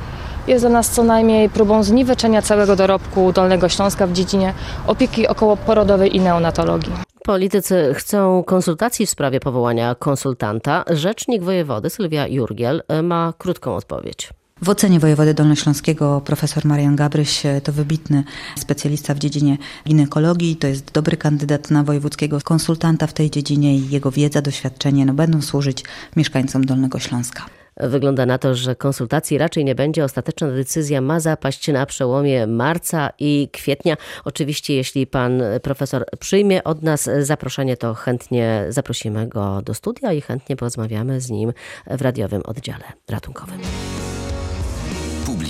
jest 0.46 0.62
dla 0.64 0.70
nas 0.70 0.90
co 0.90 1.02
najmniej 1.02 1.48
próbą 1.48 1.82
zniweczenia 1.82 2.42
całego 2.42 2.76
dorobku 2.76 3.32
Dolnego 3.32 3.68
Śląska 3.68 4.06
w 4.06 4.12
dziedzinie 4.12 4.54
opieki 4.86 5.28
okołoporodowej 5.28 6.16
i 6.16 6.20
neonatologii. 6.20 7.03
Politycy 7.26 7.94
chcą 7.94 8.44
konsultacji 8.44 9.06
w 9.06 9.10
sprawie 9.10 9.40
powołania 9.40 9.94
konsultanta. 9.94 10.84
Rzecznik 10.90 11.42
wojewody 11.42 11.90
Sylwia 11.90 12.26
Jurgiel 12.26 12.82
ma 13.02 13.32
krótką 13.38 13.76
odpowiedź. 13.76 14.30
W 14.62 14.68
ocenie 14.68 15.00
wojewody 15.00 15.34
dolnośląskiego 15.34 16.20
profesor 16.24 16.64
Marian 16.64 16.96
Gabryś 16.96 17.42
to 17.64 17.72
wybitny 17.72 18.24
specjalista 18.56 19.14
w 19.14 19.18
dziedzinie 19.18 19.58
ginekologii, 19.86 20.56
to 20.56 20.66
jest 20.66 20.92
dobry 20.92 21.16
kandydat 21.16 21.70
na 21.70 21.82
wojewódzkiego 21.82 22.40
konsultanta 22.40 23.06
w 23.06 23.12
tej 23.12 23.30
dziedzinie 23.30 23.76
i 23.76 23.90
jego 23.90 24.10
wiedza, 24.10 24.42
doświadczenie 24.42 25.06
no, 25.06 25.14
będą 25.14 25.42
służyć 25.42 25.84
mieszkańcom 26.16 26.64
Dolnego 26.64 26.98
Śląska. 26.98 27.46
Wygląda 27.76 28.26
na 28.26 28.38
to, 28.38 28.54
że 28.54 28.76
konsultacji 28.76 29.38
raczej 29.38 29.64
nie 29.64 29.74
będzie. 29.74 30.04
Ostateczna 30.04 30.50
decyzja 30.50 31.00
ma 31.00 31.20
zapaść 31.20 31.68
na 31.68 31.86
przełomie 31.86 32.46
marca 32.46 33.10
i 33.18 33.48
kwietnia. 33.52 33.96
Oczywiście, 34.24 34.74
jeśli 34.74 35.06
pan 35.06 35.42
profesor 35.62 36.04
przyjmie 36.20 36.64
od 36.64 36.82
nas 36.82 37.10
zaproszenie, 37.20 37.76
to 37.76 37.94
chętnie 37.94 38.66
zaprosimy 38.68 39.28
go 39.28 39.62
do 39.62 39.74
studia 39.74 40.12
i 40.12 40.20
chętnie 40.20 40.56
porozmawiamy 40.56 41.20
z 41.20 41.30
nim 41.30 41.52
w 41.86 42.02
radiowym 42.02 42.42
oddziale 42.44 42.84
ratunkowym. 43.08 43.58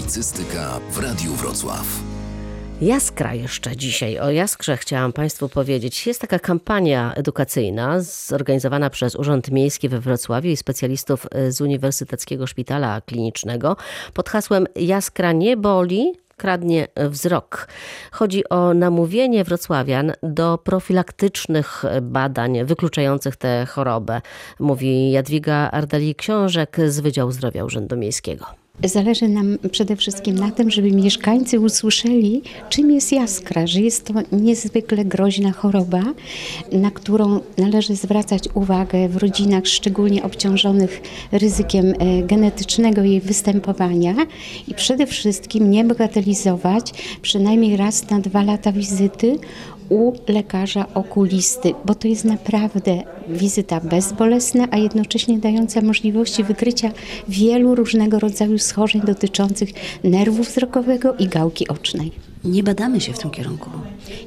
Publicystyka 0.05 0.81
w 0.91 0.99
Radiu 0.99 1.33
Wrocław. 1.33 1.87
Jaskra 2.81 3.35
jeszcze 3.35 3.77
dzisiaj. 3.77 4.19
O 4.19 4.31
Jaskrze 4.31 4.77
chciałam 4.77 5.13
Państwu 5.13 5.49
powiedzieć. 5.49 6.07
Jest 6.07 6.21
taka 6.21 6.39
kampania 6.39 7.15
edukacyjna 7.15 8.01
zorganizowana 8.01 8.91
przez 8.91 9.17
Urząd 9.17 9.51
Miejski 9.51 9.89
we 9.89 10.01
Wrocławiu 10.01 10.51
i 10.51 10.57
specjalistów 10.57 11.27
z 11.49 11.61
Uniwersyteckiego 11.61 12.47
Szpitala 12.47 13.01
Klinicznego 13.01 13.77
pod 14.15 14.29
hasłem 14.29 14.67
Jaskra 14.77 15.33
nie 15.33 15.57
boli, 15.57 16.13
kradnie 16.37 16.89
wzrok. 16.97 17.69
Chodzi 18.11 18.49
o 18.49 18.75
namówienie 18.75 19.45
wrocławian 19.45 20.13
do 20.23 20.59
profilaktycznych 20.59 21.85
badań 22.03 22.65
wykluczających 22.65 23.37
tę 23.37 23.67
chorobę, 23.67 24.21
mówi 24.59 25.11
Jadwiga 25.11 25.71
Ardali-Książek 25.71 26.89
z 26.89 27.01
Wydziału 27.01 27.31
Zdrowia 27.31 27.65
Urzędu 27.65 27.97
Miejskiego. 27.97 28.64
Zależy 28.83 29.29
nam 29.29 29.59
przede 29.71 29.97
wszystkim 29.97 30.39
na 30.39 30.51
tym, 30.51 30.71
żeby 30.71 30.93
mieszkańcy 30.93 31.61
usłyszeli, 31.61 32.43
czym 32.69 32.91
jest 32.91 33.13
jaskra, 33.13 33.67
że 33.67 33.81
jest 33.81 34.05
to 34.05 34.15
niezwykle 34.33 35.05
groźna 35.05 35.53
choroba, 35.53 36.03
na 36.73 36.91
którą 36.91 37.41
należy 37.59 37.97
zwracać 37.97 38.49
uwagę 38.55 39.09
w 39.09 39.17
rodzinach 39.17 39.67
szczególnie 39.67 40.23
obciążonych 40.23 41.01
ryzykiem 41.33 41.87
e, 41.87 42.23
genetycznego 42.23 43.03
jej 43.03 43.21
występowania 43.21 44.15
i 44.69 44.75
przede 44.75 45.07
wszystkim 45.07 45.71
nie 45.71 45.85
bagatelizować 45.85 46.93
przynajmniej 47.23 47.77
raz 47.77 48.11
na 48.11 48.21
dwa 48.21 48.43
lata 48.43 48.73
wizyty 48.73 49.39
u 49.89 50.13
lekarza 50.29 50.87
okulisty, 50.95 51.75
bo 51.85 51.95
to 51.95 52.09
jest 52.09 52.25
naprawdę 52.25 53.03
wizyta 53.29 53.81
bezbolesna, 53.81 54.69
a 54.71 54.77
jednocześnie 54.77 55.39
dająca 55.39 55.81
możliwości 55.81 56.45
wykrycia 56.45 56.93
wielu 57.29 57.75
różnego 57.75 58.19
rodzaju 58.19 58.59
schorzeń 58.59 59.03
dotyczących 59.03 59.69
nerwu 60.05 60.43
wzrokowego 60.43 61.15
i 61.15 61.29
gałki 61.29 61.69
ocznej. 61.69 62.34
Nie 62.45 62.63
badamy 62.63 63.01
się 63.01 63.13
w 63.13 63.19
tym 63.19 63.31
kierunku. 63.31 63.71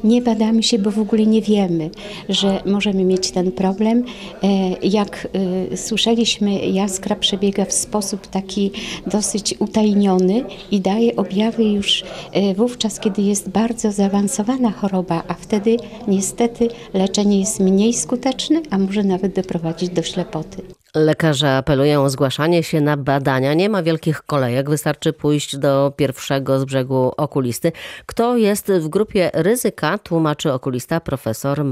Nie 0.03 0.21
badamy 0.21 0.63
się, 0.63 0.79
bo 0.79 0.91
w 0.91 0.99
ogóle 0.99 1.25
nie 1.25 1.41
wiemy, 1.41 1.89
że 2.29 2.61
możemy 2.65 3.03
mieć 3.03 3.31
ten 3.31 3.51
problem. 3.51 4.03
E, 4.43 4.47
jak 4.87 5.27
e, 5.71 5.77
słyszeliśmy, 5.77 6.59
jaskra 6.59 7.15
przebiega 7.15 7.65
w 7.65 7.73
sposób 7.73 8.27
taki 8.27 8.71
dosyć 9.07 9.55
utajniony 9.59 10.43
i 10.71 10.81
daje 10.81 11.15
objawy 11.15 11.63
już 11.63 12.03
e, 12.31 12.53
wówczas, 12.53 12.99
kiedy 12.99 13.21
jest 13.21 13.49
bardzo 13.49 13.91
zaawansowana 13.91 14.71
choroba, 14.71 15.23
a 15.27 15.33
wtedy 15.33 15.77
niestety 16.07 16.67
leczenie 16.93 17.39
jest 17.39 17.59
mniej 17.59 17.93
skuteczne, 17.93 18.61
a 18.69 18.77
może 18.77 19.03
nawet 19.03 19.35
doprowadzić 19.35 19.89
do 19.89 20.03
ślepoty. 20.03 20.76
Lekarze 20.97 21.57
apelują 21.57 22.03
o 22.03 22.09
zgłaszanie 22.09 22.63
się 22.63 22.81
na 22.81 22.97
badania. 22.97 23.53
Nie 23.53 23.69
ma 23.69 23.83
wielkich 23.83 24.21
kolejek, 24.21 24.69
wystarczy 24.69 25.13
pójść 25.13 25.57
do 25.57 25.93
pierwszego 25.95 26.59
z 26.59 26.65
brzegu 26.65 27.11
okulisty. 27.17 27.71
Kto 28.05 28.37
jest 28.37 28.71
w 28.71 28.87
grupie 28.87 29.31
ryzyka, 29.33 29.97
tłumaczy 29.97 30.53
okulista 30.53 30.99
profesor 30.99 31.63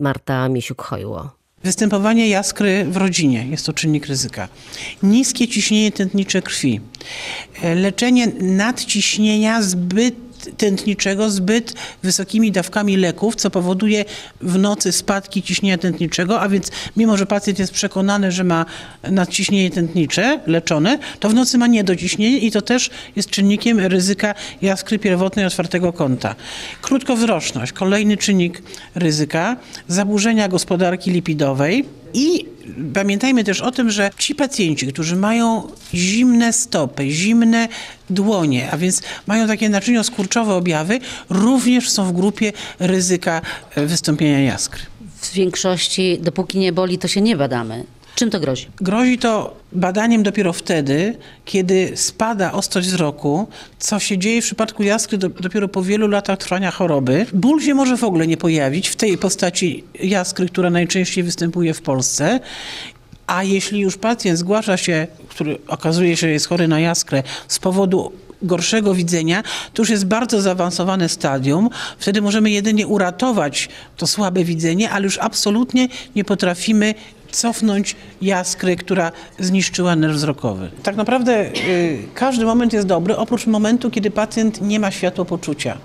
Marta 0.00 0.48
Misiuk-Hojło. 0.48 1.28
Występowanie 1.64 2.28
jaskry 2.28 2.84
w 2.84 2.96
rodzinie 2.96 3.46
jest 3.50 3.66
to 3.66 3.72
czynnik 3.72 4.06
ryzyka. 4.06 4.48
Niskie 5.02 5.48
ciśnienie 5.48 5.92
tętnicze 5.92 6.42
krwi. 6.42 6.80
Leczenie 7.74 8.26
nadciśnienia 8.40 9.62
zbyt 9.62 10.14
tętniczego 10.56 11.30
zbyt 11.30 11.74
wysokimi 12.02 12.52
dawkami 12.52 12.96
leków, 12.96 13.36
co 13.36 13.50
powoduje 13.50 14.04
w 14.40 14.58
nocy 14.58 14.92
spadki 14.92 15.42
ciśnienia 15.42 15.78
tętniczego, 15.78 16.40
a 16.40 16.48
więc 16.48 16.70
mimo, 16.96 17.16
że 17.16 17.26
pacjent 17.26 17.58
jest 17.58 17.72
przekonany, 17.72 18.32
że 18.32 18.44
ma 18.44 18.66
nadciśnienie 19.10 19.70
tętnicze 19.70 20.40
leczone, 20.46 20.98
to 21.20 21.28
w 21.28 21.34
nocy 21.34 21.58
ma 21.58 21.66
niedociśnienie 21.66 22.38
i 22.38 22.50
to 22.50 22.62
też 22.62 22.90
jest 23.16 23.30
czynnikiem 23.30 23.80
ryzyka 23.80 24.34
jaskry 24.62 24.98
pierwotnej 24.98 25.46
otwartego 25.46 25.92
kąta. 25.92 26.34
Krótkowzroczność, 26.82 27.72
kolejny 27.72 28.16
czynnik 28.16 28.62
ryzyka, 28.94 29.56
zaburzenia 29.88 30.48
gospodarki 30.48 31.10
lipidowej, 31.10 31.84
i 32.14 32.46
pamiętajmy 32.94 33.44
też 33.44 33.60
o 33.60 33.70
tym, 33.70 33.90
że 33.90 34.10
ci 34.18 34.34
pacjenci, 34.34 34.86
którzy 34.86 35.16
mają 35.16 35.68
zimne 35.94 36.52
stopy, 36.52 37.10
zimne 37.10 37.68
dłonie, 38.10 38.70
a 38.70 38.76
więc 38.76 39.02
mają 39.26 39.46
takie 39.46 39.68
naczynio-skurczowe 39.68 40.52
objawy, 40.52 41.00
również 41.30 41.90
są 41.90 42.04
w 42.04 42.12
grupie 42.12 42.52
ryzyka 42.78 43.40
e, 43.74 43.86
wystąpienia 43.86 44.40
jaskry. 44.40 44.82
W 45.20 45.32
większości, 45.32 46.18
dopóki 46.20 46.58
nie 46.58 46.72
boli, 46.72 46.98
to 46.98 47.08
się 47.08 47.20
nie 47.20 47.36
badamy. 47.36 47.84
Czym 48.24 48.30
to 48.30 48.40
grozi? 48.40 48.66
Grozi 48.80 49.18
to 49.18 49.56
badaniem 49.72 50.22
dopiero 50.22 50.52
wtedy, 50.52 51.16
kiedy 51.44 51.92
spada 51.94 52.52
ostrość 52.52 52.88
wzroku, 52.88 53.48
co 53.78 53.98
się 53.98 54.18
dzieje 54.18 54.42
w 54.42 54.44
przypadku 54.44 54.82
jaskry 54.82 55.18
do, 55.18 55.28
dopiero 55.28 55.68
po 55.68 55.82
wielu 55.82 56.08
latach 56.08 56.38
trwania 56.38 56.70
choroby. 56.70 57.26
Ból 57.32 57.60
się 57.60 57.74
może 57.74 57.96
w 57.96 58.04
ogóle 58.04 58.26
nie 58.26 58.36
pojawić 58.36 58.88
w 58.88 58.96
tej 58.96 59.18
postaci 59.18 59.84
jaskry, 60.00 60.48
która 60.48 60.70
najczęściej 60.70 61.24
występuje 61.24 61.74
w 61.74 61.82
Polsce. 61.82 62.40
A 63.26 63.42
jeśli 63.42 63.80
już 63.80 63.96
pacjent 63.96 64.38
zgłasza 64.38 64.76
się, 64.76 65.06
który 65.28 65.58
okazuje 65.68 66.16
się, 66.16 66.20
że 66.26 66.32
jest 66.32 66.48
chory 66.48 66.68
na 66.68 66.80
jaskrę 66.80 67.22
z 67.48 67.58
powodu 67.58 68.12
gorszego 68.42 68.94
widzenia, 68.94 69.42
to 69.74 69.82
już 69.82 69.90
jest 69.90 70.06
bardzo 70.06 70.40
zaawansowane 70.40 71.08
stadium. 71.08 71.70
Wtedy 71.98 72.22
możemy 72.22 72.50
jedynie 72.50 72.86
uratować 72.86 73.68
to 73.96 74.06
słabe 74.06 74.44
widzenie, 74.44 74.90
ale 74.90 75.04
już 75.04 75.18
absolutnie 75.18 75.88
nie 76.16 76.24
potrafimy 76.24 76.94
cofnąć 77.36 77.96
jaskry, 78.22 78.76
która 78.76 79.12
zniszczyła 79.38 79.96
nerw 79.96 80.14
wzrokowy. 80.14 80.70
Tak 80.82 80.96
naprawdę 80.96 81.46
y, 81.46 81.98
każdy 82.14 82.44
moment 82.44 82.72
jest 82.72 82.86
dobry, 82.86 83.16
oprócz 83.16 83.46
momentu, 83.46 83.90
kiedy 83.90 84.10
pacjent 84.10 84.60
nie 84.60 84.80
ma 84.80 84.90
światłopoczucia. 84.90 85.76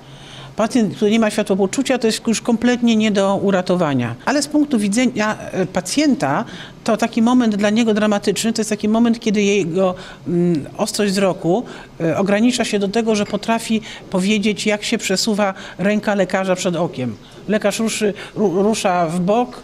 Pacjent, 0.56 0.96
który 0.96 1.12
nie 1.12 1.20
ma 1.20 1.29
światłopoczucia, 1.29 1.98
to 1.98 2.08
jest 2.08 2.27
już 2.27 2.41
kompletnie 2.41 2.96
nie 2.96 3.12
do 3.12 3.36
uratowania. 3.36 4.15
Ale 4.25 4.41
z 4.41 4.48
punktu 4.48 4.79
widzenia 4.79 5.38
e, 5.51 5.65
pacjenta, 5.65 6.46
to 6.83 6.98
taki 6.98 7.21
moment 7.21 7.55
dla 7.55 7.69
niego 7.69 7.93
dramatyczny, 7.93 8.53
to 8.53 8.59
jest 8.59 8.69
taki 8.69 8.89
moment, 8.89 9.19
kiedy 9.19 9.41
jego 9.41 9.95
mm, 10.27 10.65
ostrość 10.77 11.12
wzroku 11.12 11.63
y, 12.01 12.17
ogranicza 12.17 12.65
się 12.65 12.79
do 12.79 12.88
tego, 12.88 13.15
że 13.15 13.25
potrafi 13.25 13.81
powiedzieć, 14.09 14.65
jak 14.65 14.83
się 14.83 14.98
przesuwa 14.98 15.53
ręka 15.77 16.15
lekarza 16.15 16.55
przed 16.55 16.75
okiem. 16.75 17.15
Lekarz 17.48 17.79
ruszy, 17.79 18.13
rusza 18.36 19.07
w 19.07 19.19
bok, 19.19 19.63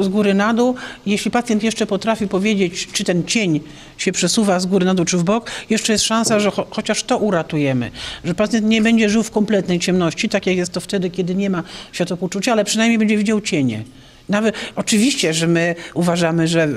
z 0.00 0.08
góry 0.08 0.34
na 0.34 0.54
dół. 0.54 0.74
Jeśli 1.06 1.30
pacjent 1.30 1.62
jeszcze 1.62 1.86
potrafi 1.86 2.28
powiedzieć, 2.28 2.88
czy 2.92 3.04
ten 3.04 3.24
cień 3.24 3.60
się 3.96 4.12
przesuwa 4.12 4.60
z 4.60 4.66
góry 4.66 4.86
na 4.86 4.94
dół, 4.94 5.04
czy 5.04 5.18
w 5.18 5.24
bok, 5.24 5.50
jeszcze 5.70 5.92
jest 5.92 6.04
szansa, 6.04 6.40
że 6.40 6.50
cho 6.50 6.66
chociaż 6.70 7.02
to 7.04 7.18
uratujemy. 7.18 7.90
Że 8.24 8.34
pacjent 8.34 8.66
nie 8.66 8.82
będzie 8.82 9.10
żył 9.10 9.22
w 9.22 9.30
kompletnej 9.30 9.78
ciemności, 9.78 10.28
tak 10.28 10.46
jak 10.46 10.56
jest 10.56 10.72
to 10.72 10.80
wtedy, 10.80 11.10
kiedy 11.10 11.34
nie 11.34 11.50
ma 11.50 11.62
światłopoczucia, 11.92 12.52
ale 12.52 12.64
przynajmniej 12.64 12.98
będzie 12.98 13.16
widział 13.16 13.40
cienie. 13.40 13.82
Nawet 14.28 14.54
oczywiście, 14.76 15.34
że 15.34 15.46
my 15.46 15.74
uważamy, 15.94 16.48
że 16.48 16.68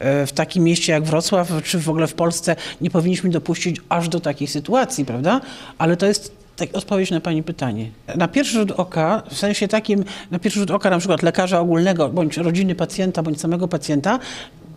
w 0.00 0.30
takim 0.34 0.64
mieście 0.64 0.92
jak 0.92 1.04
Wrocław, 1.04 1.52
czy 1.64 1.78
w 1.78 1.88
ogóle 1.88 2.06
w 2.06 2.14
Polsce 2.14 2.56
nie 2.80 2.90
powinniśmy 2.90 3.30
dopuścić 3.30 3.76
aż 3.88 4.08
do 4.08 4.20
takich 4.20 4.50
sytuacji, 4.50 5.04
prawda? 5.04 5.40
Ale 5.78 5.96
to 5.96 6.06
jest 6.06 6.42
tak, 6.56 6.68
odpowiedź 6.72 7.10
na 7.10 7.20
Pani 7.20 7.42
pytanie. 7.42 7.90
Na 8.16 8.28
pierwszy 8.28 8.52
rzut 8.52 8.70
oka, 8.70 9.22
w 9.30 9.38
sensie 9.38 9.68
takim, 9.68 10.04
na 10.30 10.38
pierwszy 10.38 10.60
rzut 10.60 10.70
oka 10.70 10.90
na 10.90 10.98
przykład 10.98 11.22
lekarza 11.22 11.60
ogólnego, 11.60 12.08
bądź 12.08 12.36
rodziny 12.36 12.74
pacjenta, 12.74 13.22
bądź 13.22 13.40
samego 13.40 13.68
pacjenta, 13.68 14.18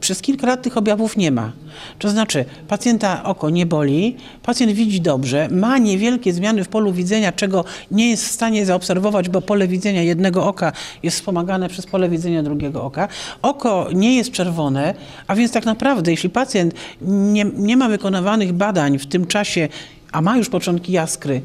przez 0.06 0.22
kilka 0.22 0.48
lat 0.48 0.62
tych 0.62 0.78
objawów 0.78 1.18
nie 1.18 1.32
ma. 1.32 1.52
To 2.00 2.10
znaczy, 2.10 2.46
pacjenta 2.68 3.24
oko 3.24 3.50
nie 3.50 3.66
boli, 3.66 4.16
pacjent 4.44 4.72
widzi 4.72 5.02
dobrze, 5.02 5.48
ma 5.52 5.78
niewielkie 5.78 6.34
zmiany 6.34 6.64
w 6.64 6.68
polu 6.68 6.94
widzenia, 6.94 7.32
czego 7.32 7.66
nie 7.92 8.10
jest 8.10 8.26
w 8.26 8.32
stanie 8.32 8.66
zaobserwować, 8.66 9.30
bo 9.30 9.42
pole 9.42 9.68
widzenia 9.68 10.02
jednego 10.02 10.48
oka 10.48 10.72
jest 11.04 11.18
wspomagane 11.18 11.70
przez 11.70 11.86
pole 11.86 12.10
widzenia 12.10 12.44
drugiego 12.44 12.84
oka. 12.84 13.08
Oko 13.42 13.88
nie 13.94 14.16
jest 14.16 14.32
czerwone, 14.32 14.94
a 15.28 15.36
więc 15.36 15.52
tak 15.52 15.66
naprawdę, 15.66 16.12
jeśli 16.12 16.30
pacjent 16.30 16.74
nie, 17.02 17.46
nie 17.56 17.78
ma 17.78 17.90
wykonywanych 17.90 18.54
badań 18.54 19.00
w 19.00 19.06
tym 19.06 19.28
czasie, 19.28 19.70
a 20.12 20.22
ma 20.22 20.38
już 20.38 20.50
początki 20.50 20.92
jaskry, 20.92 21.42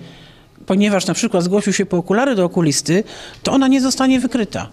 ponieważ 0.66 1.06
na 1.06 1.14
przykład 1.14 1.44
zgłosił 1.44 1.72
się 1.72 1.86
po 1.86 1.96
okulary 1.96 2.34
do 2.34 2.44
okulisty, 2.44 3.04
to 3.42 3.52
ona 3.52 3.68
nie 3.68 3.80
zostanie 3.80 4.20
wykryta. 4.20 4.68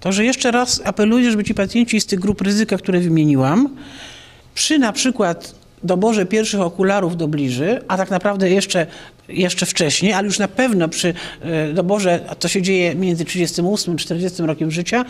Także 0.00 0.24
jeszcze 0.24 0.50
raz 0.50 0.80
apeluję, 0.84 1.30
żeby 1.30 1.44
ci 1.44 1.54
pacjenci 1.54 2.00
z 2.00 2.06
tych 2.06 2.18
grup 2.18 2.40
ryzyka, 2.40 2.78
które 2.78 3.00
wymieniłam, 3.00 3.76
przy 4.54 4.78
na 4.78 4.92
przykład 4.92 5.54
doborze 5.82 6.26
pierwszych 6.26 6.60
okularów 6.60 7.16
do 7.16 7.28
bliży, 7.28 7.80
a 7.88 7.96
tak 7.96 8.10
naprawdę 8.10 8.50
jeszcze, 8.50 8.86
jeszcze 9.28 9.66
wcześniej, 9.66 10.12
ale 10.12 10.26
już 10.26 10.38
na 10.38 10.48
pewno 10.48 10.88
przy 10.88 11.14
e, 11.40 11.72
doborze, 11.72 12.20
a 12.28 12.34
to 12.34 12.48
się 12.48 12.62
dzieje 12.62 12.94
między 12.94 13.24
38 13.24 13.94
a 13.94 13.96
40 13.96 14.42
rokiem 14.42 14.70
życia, 14.70 15.04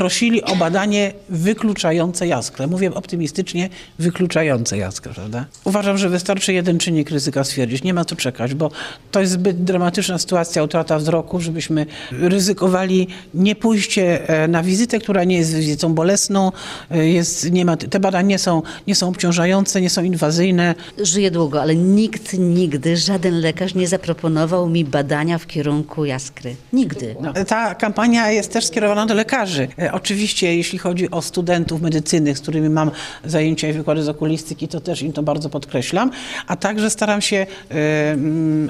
prosili 0.00 0.44
o 0.44 0.56
badanie 0.56 1.12
wykluczające 1.28 2.26
jaskrę. 2.26 2.66
Mówię 2.66 2.94
optymistycznie, 2.94 3.68
wykluczające 3.98 4.78
jaskrę, 4.78 5.12
prawda? 5.14 5.44
Uważam, 5.64 5.98
że 5.98 6.08
wystarczy 6.08 6.52
jeden 6.52 6.78
czynnik 6.78 7.10
ryzyka 7.10 7.44
stwierdzić. 7.44 7.82
Nie 7.82 7.94
ma 7.94 8.04
co 8.04 8.16
czekać, 8.16 8.54
bo 8.54 8.70
to 9.10 9.20
jest 9.20 9.32
zbyt 9.32 9.64
dramatyczna 9.64 10.18
sytuacja, 10.18 10.62
utrata 10.62 10.98
wzroku, 10.98 11.40
żebyśmy 11.40 11.86
ryzykowali 12.12 13.08
nie 13.34 13.56
pójście 13.56 14.28
e, 14.28 14.48
na 14.48 14.62
wizytę, 14.62 14.98
która 14.98 15.24
nie 15.24 15.36
jest 15.36 15.54
wizytą 15.54 15.94
bolesną. 15.94 16.52
E, 16.90 17.08
jest, 17.08 17.50
nie 17.50 17.64
ma, 17.64 17.76
te 17.76 18.00
badania 18.00 18.28
nie 18.28 18.38
są, 18.38 18.62
nie 18.86 18.94
są 18.94 19.08
obciążające, 19.08 19.80
nie 19.80 19.90
są 19.90 20.02
inwazyjne. 20.02 20.74
Żyję 21.02 21.30
długo, 21.30 21.62
ale 21.62 21.76
nikt 21.76 22.38
nigdy, 22.38 22.96
żaden 22.96 23.40
lekarz 23.40 23.74
nie 23.74 23.88
zaproponował 23.88 24.68
mi 24.68 24.84
badania 24.84 25.38
w 25.38 25.46
kierunku 25.46 26.04
jaskry. 26.04 26.56
Nigdy. 26.72 27.16
No, 27.20 27.32
ta 27.44 27.74
kampania 27.74 28.30
jest 28.30 28.52
też 28.52 28.66
skierowana 28.66 29.06
do 29.06 29.14
lekarzy. 29.14 29.68
E, 29.90 29.92
oczywiście, 29.92 30.56
jeśli 30.56 30.78
chodzi 30.78 31.10
o 31.10 31.22
studentów 31.22 31.82
medycyny, 31.82 32.36
z 32.36 32.40
którymi 32.40 32.68
mam 32.68 32.90
zajęcia 33.24 33.68
i 33.68 33.72
wykłady 33.72 34.02
z 34.02 34.08
okulistyki, 34.08 34.68
to 34.68 34.80
też 34.80 35.02
im 35.02 35.12
to 35.12 35.22
bardzo 35.22 35.48
podkreślam, 35.48 36.10
a 36.46 36.56
także 36.56 36.90
staram 36.90 37.20
się 37.20 37.46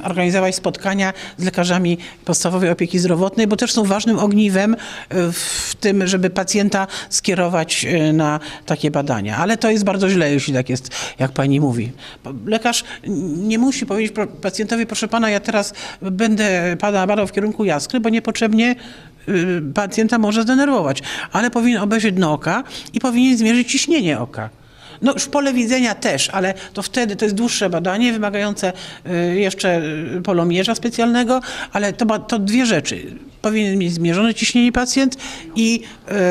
organizować 0.05 0.55
spotkania 0.55 1.13
z 1.39 1.45
lekarzami 1.45 1.99
podstawowej 2.25 2.71
opieki 2.71 2.99
zdrowotnej, 2.99 3.47
bo 3.47 3.57
też 3.57 3.73
są 3.73 3.85
ważnym 3.85 4.19
ogniwem 4.19 4.75
e, 4.75 5.33
w 5.33 5.75
tym, 5.81 6.07
żeby 6.07 6.31
pacjenta 6.31 6.87
skierować 7.11 7.87
na 8.13 8.41
takie 8.67 8.91
badania. 8.91 9.37
Ale 9.37 9.57
to 9.57 9.71
jest 9.71 9.85
bardzo 9.85 10.11
źle, 10.11 10.33
jeśli 10.33 10.55
tak 10.55 10.69
jest, 10.69 10.91
jak 11.19 11.33
pani 11.33 11.61
mówi. 11.61 11.93
Lekarz 12.47 12.85
nie 13.37 13.59
musi 13.59 13.87
powiedzieć 13.87 14.13
pacjentowi, 14.43 14.87
proszę 14.87 15.09
pana, 15.09 15.31
ja 15.31 15.41
teraz 15.41 15.75
będę 16.03 16.77
pana 16.81 17.07
badał 17.07 17.27
w 17.27 17.33
kierunku 17.33 17.65
jaskry, 17.65 18.01
bo 18.01 18.09
niepotrzebnie 18.09 18.77
pacjenta 19.75 20.19
może 20.19 20.43
zdenerwować, 20.43 21.03
ale 21.33 21.51
powinien 21.51 21.83
obejrzeć 21.83 22.15
dno 22.15 22.33
oka 22.33 22.65
i 22.93 23.01
powinien 23.01 23.37
zmierzyć 23.37 23.73
ciśnienie 23.73 24.21
oka. 24.21 24.51
No 25.03 25.13
już 25.13 25.27
pole 25.27 25.53
widzenia 25.53 25.95
też, 25.95 26.31
ale 26.31 26.55
to 26.73 26.83
wtedy 26.83 27.17
to 27.17 27.25
jest 27.25 27.35
dłuższe 27.35 27.71
badanie 27.71 28.13
wymagające 28.13 28.73
y, 29.07 29.41
jeszcze 29.41 29.83
y, 30.17 30.23
polomierza 30.23 30.75
specjalnego, 30.75 31.41
ale 31.73 31.93
to, 31.93 32.19
to 32.19 32.39
dwie 32.39 32.67
rzeczy. 32.67 33.17
Powinien 33.43 33.79
mieć 33.79 33.93
zmierzone 33.93 34.35
ciśnienie 34.35 34.73
pacjent 34.73 35.17
i 35.57 35.83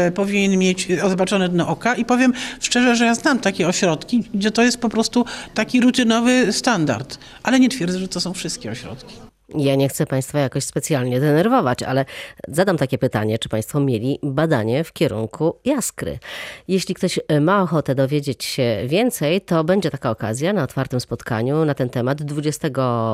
y, 0.08 0.12
powinien 0.12 0.60
mieć 0.60 0.88
zobaczone 1.10 1.50
dno 1.50 1.68
oka. 1.68 1.96
I 1.96 2.06
powiem 2.06 2.34
szczerze, 2.60 2.96
że 2.96 3.06
ja 3.06 3.16
znam 3.16 3.40
takie 3.40 3.68
ośrodki, 3.68 4.24
gdzie 4.34 4.52
to 4.52 4.64
jest 4.64 4.78
po 4.78 4.90
prostu 4.90 5.26
taki 5.54 5.82
rutynowy 5.82 6.54
standard, 6.54 7.18
ale 7.44 7.60
nie 7.60 7.70
twierdzę, 7.70 8.00
że 8.00 8.08
to 8.08 8.22
są 8.22 8.34
wszystkie 8.34 8.72
ośrodki. 8.72 9.29
Ja 9.56 9.76
nie 9.76 9.90
chcę 9.90 10.06
Państwa 10.06 10.40
jakoś 10.40 10.64
specjalnie 10.64 11.20
denerwować, 11.20 11.84
ale 11.84 12.06
zadam 12.48 12.78
takie 12.78 12.98
pytanie, 12.98 13.40
czy 13.40 13.50
Państwo 13.50 13.80
mieli 13.80 14.20
badanie 14.24 14.84
w 14.84 14.94
kierunku 14.94 15.56
jaskry? 15.66 16.20
Jeśli 16.68 16.96
ktoś 16.96 17.20
e, 17.28 17.40
ma 17.40 17.62
ochotę 17.62 17.96
dowiedzieć 17.96 18.44
się 18.44 18.82
więcej, 18.86 19.42
to 19.42 19.64
będzie 19.64 19.92
taka 19.92 20.10
okazja 20.12 20.54
na 20.54 20.64
otwartym 20.64 21.00
spotkaniu 21.00 21.66
na 21.66 21.74
ten 21.74 21.90
temat 21.90 22.24
20 22.24 22.68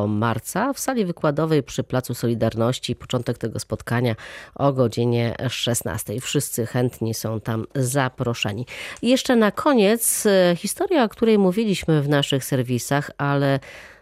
marca 0.08 0.74
w 0.74 0.80
sali 0.80 1.06
wykładowej 1.06 1.64
przy 1.64 1.84
Placu 1.84 2.14
Solidarności. 2.14 2.96
Początek 2.96 3.38
tego 3.38 3.60
spotkania 3.60 4.16
o 4.56 4.74
godzinie 4.74 5.36
16. 5.50 6.22
Wszyscy 6.22 6.66
chętni 6.66 7.14
są 7.14 7.42
tam 7.42 7.66
zaproszeni. 7.76 8.66
Jeszcze 9.02 9.36
na 9.36 9.52
koniec 9.52 10.26
e, 10.26 10.56
historia, 10.56 11.04
o 11.04 11.10
której 11.10 11.38
mówiliśmy 11.38 12.02
w 12.02 12.10
naszych 12.10 12.46
serwisach, 12.46 13.12
ale 13.18 13.60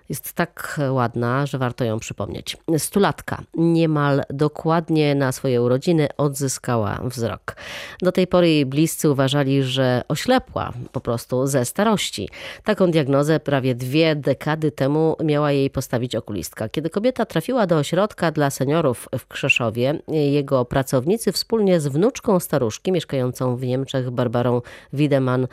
jest 0.09 0.33
tak 0.33 0.79
ładna, 0.89 1.45
że 1.45 1.57
warto 1.57 1.83
ją 1.83 1.99
przypomnieć. 1.99 2.57
Stulatka 2.77 3.41
niemal 3.55 4.21
dokładnie 4.29 5.15
na 5.15 5.31
swoje 5.31 5.61
urodziny 5.61 6.07
odzyskała 6.17 6.99
wzrok. 7.03 7.55
Do 8.01 8.11
tej 8.11 8.27
pory 8.27 8.49
jej 8.49 8.65
bliscy 8.65 9.09
uważali, 9.09 9.63
że 9.63 10.01
oślepła 10.07 10.73
po 10.91 10.99
prostu 10.99 11.47
ze 11.47 11.65
starości. 11.65 12.29
Taką 12.63 12.91
diagnozę 12.91 13.39
prawie 13.39 13.75
dwie 13.75 14.15
dekady 14.15 14.71
temu 14.71 15.15
miała 15.23 15.51
jej 15.51 15.69
postawić 15.69 16.15
okulistka. 16.15 16.69
Kiedy 16.69 16.89
kobieta 16.89 17.25
trafiła 17.25 17.67
do 17.67 17.77
ośrodka 17.77 18.31
dla 18.31 18.49
seniorów 18.49 19.09
w 19.19 19.27
Krzeszowie, 19.27 19.99
jego 20.07 20.65
pracownicy 20.65 21.31
wspólnie 21.31 21.79
z 21.79 21.87
wnuczką 21.87 22.39
staruszki 22.39 22.91
mieszkającą 22.91 23.55
w 23.55 23.63
Niemczech, 23.63 24.09
Barbarą 24.09 24.61
Wiedemann, 24.93 25.47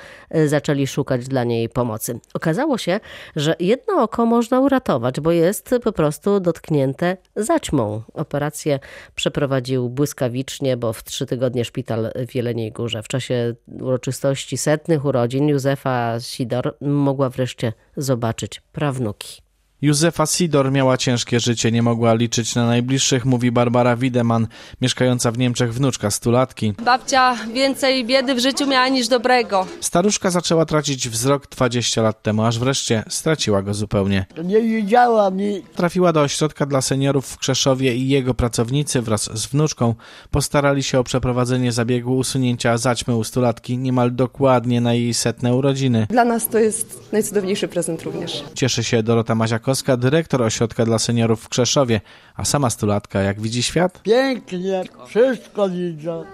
zaczęli 0.47 0.87
szukać 0.87 1.29
dla 1.29 1.45
niej 1.45 1.69
pomocy. 1.69 2.21
Okazało 2.35 2.79
się, 2.79 3.01
że 3.37 3.57
jedno 3.61 4.03
oko 4.03 4.27
można 4.41 4.61
uratować, 4.61 5.21
bo 5.21 5.33
jest 5.33 5.75
po 5.85 5.93
prostu 5.93 6.41
dotknięte 6.41 7.17
zaćmą. 7.37 8.03
Operację 8.15 8.79
przeprowadził 9.15 9.89
błyskawicznie, 9.89 10.77
bo 10.77 10.93
w 10.93 11.05
trzy 11.05 11.27
tygodnie 11.27 11.65
szpital 11.65 12.13
w 12.29 12.35
Jeleniej 12.35 12.73
Górze. 12.73 13.03
W 13.03 13.09
czasie 13.09 13.55
uroczystości 13.81 14.57
setnych 14.57 15.05
urodzin 15.05 15.49
Józefa 15.49 16.21
Sidor 16.21 16.77
mogła 16.81 17.31
wreszcie 17.31 17.73
zobaczyć 17.97 18.61
prawnuki. 18.73 19.43
Józefa 19.83 20.27
Sidor 20.27 20.73
miała 20.73 20.97
ciężkie 20.97 21.41
życie, 21.41 21.73
nie 21.73 21.83
mogła 21.83 22.15
liczyć 22.15 22.55
na 22.55 22.67
najbliższych, 22.67 23.25
mówi 23.25 23.53
Barbara 23.53 23.97
Wiedemann, 23.97 24.47
mieszkająca 24.81 25.31
w 25.31 25.39
Niemczech 25.39 25.75
wnuczka 25.75 26.11
stulatki. 26.11 26.73
Babcia 26.85 27.37
więcej 27.55 28.05
biedy 28.05 28.35
w 28.35 28.39
życiu 28.39 28.67
miała 28.67 28.89
niż 28.89 29.09
dobrego. 29.09 29.67
Staruszka 29.81 30.31
zaczęła 30.31 30.67
tracić 30.67 31.09
wzrok 31.09 31.49
20 31.49 32.03
lat 32.03 32.23
temu, 32.23 32.45
aż 32.45 32.59
wreszcie 32.59 33.05
straciła 33.09 33.63
go 33.63 33.75
zupełnie. 33.75 34.27
Nie 34.45 34.63
widziała 34.63 35.31
mnie. 35.31 35.61
Trafiła 35.75 36.13
do 36.13 36.21
ośrodka 36.21 36.67
dla 36.67 36.81
seniorów 36.81 37.27
w 37.27 37.39
Krzeszowie 37.39 37.95
i 37.95 38.09
jego 38.09 38.35
pracownicy 38.35 39.03
wraz 39.03 39.39
z 39.39 39.47
wnuczką 39.47 39.95
postarali 40.31 40.83
się 40.83 40.99
o 40.99 41.05
przeprowadzenie 41.05 41.73
zabiegu 41.73 42.17
usunięcia 42.17 42.79
zaćmy 42.79 43.17
u 43.17 43.25
stulatki 43.25 43.79
niemal 43.79 44.15
dokładnie 44.15 44.81
na 44.81 44.95
jej 44.95 45.15
setne 45.15 45.55
urodziny. 45.55 46.07
Dla 46.11 46.25
nas 46.25 46.49
to 46.49 46.59
jest 46.59 47.13
najcudowniejszy 47.13 47.69
prezent 47.69 48.03
również. 48.03 48.45
Cieszy 48.55 48.85
się 48.85 49.03
Dorota 49.03 49.35
Maziakowska, 49.71 49.97
dyrektor 49.97 50.43
ośrodka 50.43 50.85
dla 50.85 50.99
seniorów 50.99 51.43
w 51.43 51.49
Krzeszowie, 51.49 52.01
a 52.37 52.45
sama 52.45 52.71
stulatka 52.71 53.21
jak 53.21 53.41
widzi 53.41 53.63
świat? 53.63 54.03
Pięknie, 54.03 54.85
wszystko 55.07 55.69
widzę. 55.69 56.25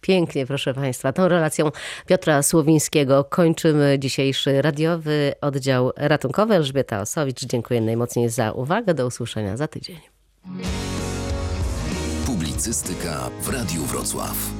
Pięknie, 0.00 0.46
proszę 0.46 0.74
Państwa. 0.74 1.12
Tą 1.12 1.28
relacją 1.28 1.70
Piotra 2.06 2.42
Słowińskiego 2.42 3.24
kończymy 3.24 3.98
dzisiejszy 3.98 4.62
radiowy 4.62 5.34
oddział 5.40 5.92
ratunkowy. 5.96 6.54
Elżbieta 6.54 7.00
Osowicz, 7.00 7.40
dziękuję 7.40 7.80
najmocniej 7.80 8.28
za 8.28 8.52
uwagę. 8.52 8.94
Do 8.94 9.06
usłyszenia 9.06 9.56
za 9.56 9.68
tydzień. 9.68 9.98
Publicystyka 12.26 13.30
w 13.42 13.48
Radiu 13.48 13.82
Wrocław. 13.82 14.59